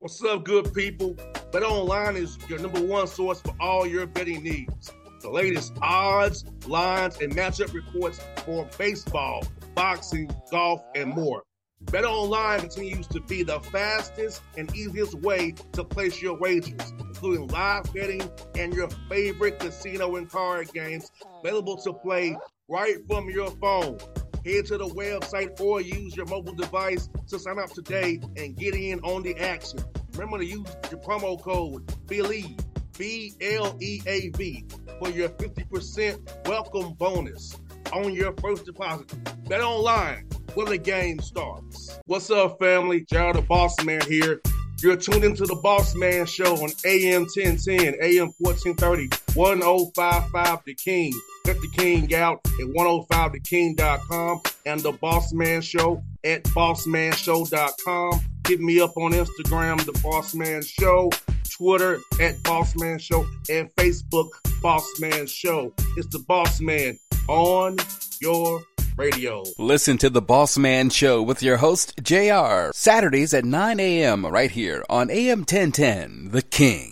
What's 0.00 0.22
up, 0.22 0.44
good 0.44 0.74
people? 0.74 1.16
Bet 1.52 1.62
Online 1.62 2.16
is 2.16 2.36
your 2.50 2.58
number 2.58 2.82
one 2.82 3.06
source 3.06 3.40
for 3.40 3.54
all 3.58 3.86
your 3.86 4.06
betting 4.06 4.42
needs. 4.42 4.92
the 5.22 5.30
latest 5.30 5.72
odds, 5.80 6.44
lines, 6.66 7.16
and 7.22 7.34
matchup 7.34 7.72
reports 7.72 8.20
for 8.44 8.68
baseball, 8.76 9.42
boxing, 9.74 10.30
golf, 10.50 10.82
and 10.94 11.14
more. 11.14 11.44
Bet 11.80 12.04
Online 12.04 12.60
continues 12.60 13.06
to 13.06 13.20
be 13.22 13.42
the 13.42 13.60
fastest 13.60 14.42
and 14.58 14.70
easiest 14.76 15.14
way 15.14 15.54
to 15.72 15.82
place 15.82 16.20
your 16.20 16.38
wagers, 16.38 16.92
including 17.00 17.46
live 17.46 17.90
betting 17.94 18.30
and 18.54 18.74
your 18.74 18.90
favorite 19.08 19.58
casino 19.58 20.16
and 20.16 20.28
card 20.28 20.70
games 20.74 21.10
available 21.42 21.78
to 21.78 21.94
play 21.94 22.36
right 22.68 22.98
from 23.08 23.30
your 23.30 23.50
phone. 23.52 23.96
Head 24.44 24.66
to 24.66 24.78
the 24.78 24.88
website 24.88 25.60
or 25.60 25.80
use 25.80 26.16
your 26.16 26.26
mobile 26.26 26.52
device 26.52 27.08
to 27.28 27.38
sign 27.38 27.60
up 27.60 27.70
today 27.70 28.18
and 28.36 28.56
get 28.56 28.74
in 28.74 28.98
on 29.00 29.22
the 29.22 29.38
action. 29.38 29.78
Remember 30.14 30.38
to 30.38 30.44
use 30.44 30.66
your 30.90 31.00
promo 31.00 31.40
code 31.40 31.86
BLEAV, 32.06 32.58
B 32.98 33.34
L 33.40 33.76
E 33.80 34.02
A 34.04 34.30
V, 34.30 34.64
for 34.98 35.10
your 35.10 35.28
50% 35.28 36.48
welcome 36.48 36.92
bonus 36.94 37.56
on 37.92 38.12
your 38.12 38.32
first 38.42 38.64
deposit. 38.64 39.12
Bet 39.48 39.60
online 39.60 40.26
where 40.54 40.66
the 40.66 40.78
game 40.78 41.20
starts. 41.20 42.00
What's 42.06 42.28
up, 42.30 42.58
family? 42.58 43.04
Jared 43.08 43.36
the 43.36 43.42
Boss 43.42 43.80
Man 43.84 44.00
here. 44.08 44.40
You're 44.82 44.96
tuned 44.96 45.22
into 45.22 45.44
the 45.46 45.60
Boss 45.62 45.94
Man 45.94 46.26
Show 46.26 46.56
on 46.56 46.70
AM 46.84 47.26
1010, 47.32 47.94
AM 48.02 48.32
1430, 48.38 49.08
1055 49.34 50.64
The 50.64 50.74
King. 50.74 51.12
Get 51.44 51.60
the 51.60 51.68
King 51.68 52.14
out 52.14 52.40
at 52.44 52.66
105theking.com 52.66 54.40
and 54.66 54.80
the 54.80 54.92
Boss 54.92 55.32
Man 55.32 55.60
Show 55.60 56.02
at 56.24 56.44
bossmanshow.com. 56.44 58.20
Hit 58.46 58.60
me 58.60 58.80
up 58.80 58.96
on 58.96 59.12
Instagram, 59.12 59.84
The 59.84 59.98
Boss 60.02 60.34
Man 60.34 60.62
Show, 60.62 61.10
Twitter 61.50 61.98
at 62.20 62.42
Boss 62.42 62.74
Man 62.76 62.98
Show, 62.98 63.26
and 63.50 63.72
Facebook, 63.76 64.30
Boss 64.60 64.88
Man 65.00 65.26
Show. 65.26 65.72
It's 65.96 66.08
the 66.08 66.18
Boss 66.20 66.60
Man 66.60 66.98
on 67.28 67.76
your 68.20 68.62
radio. 68.96 69.42
Listen 69.58 69.96
to 69.98 70.10
the 70.10 70.22
Boss 70.22 70.58
Man 70.58 70.90
Show 70.90 71.22
with 71.22 71.42
your 71.42 71.58
host, 71.58 71.94
JR, 72.02 72.70
Saturdays 72.72 73.32
at 73.34 73.44
9 73.44 73.80
a.m. 73.80 74.26
right 74.26 74.50
here 74.50 74.84
on 74.90 75.10
AM 75.10 75.40
1010, 75.40 76.30
The 76.30 76.42
King. 76.42 76.91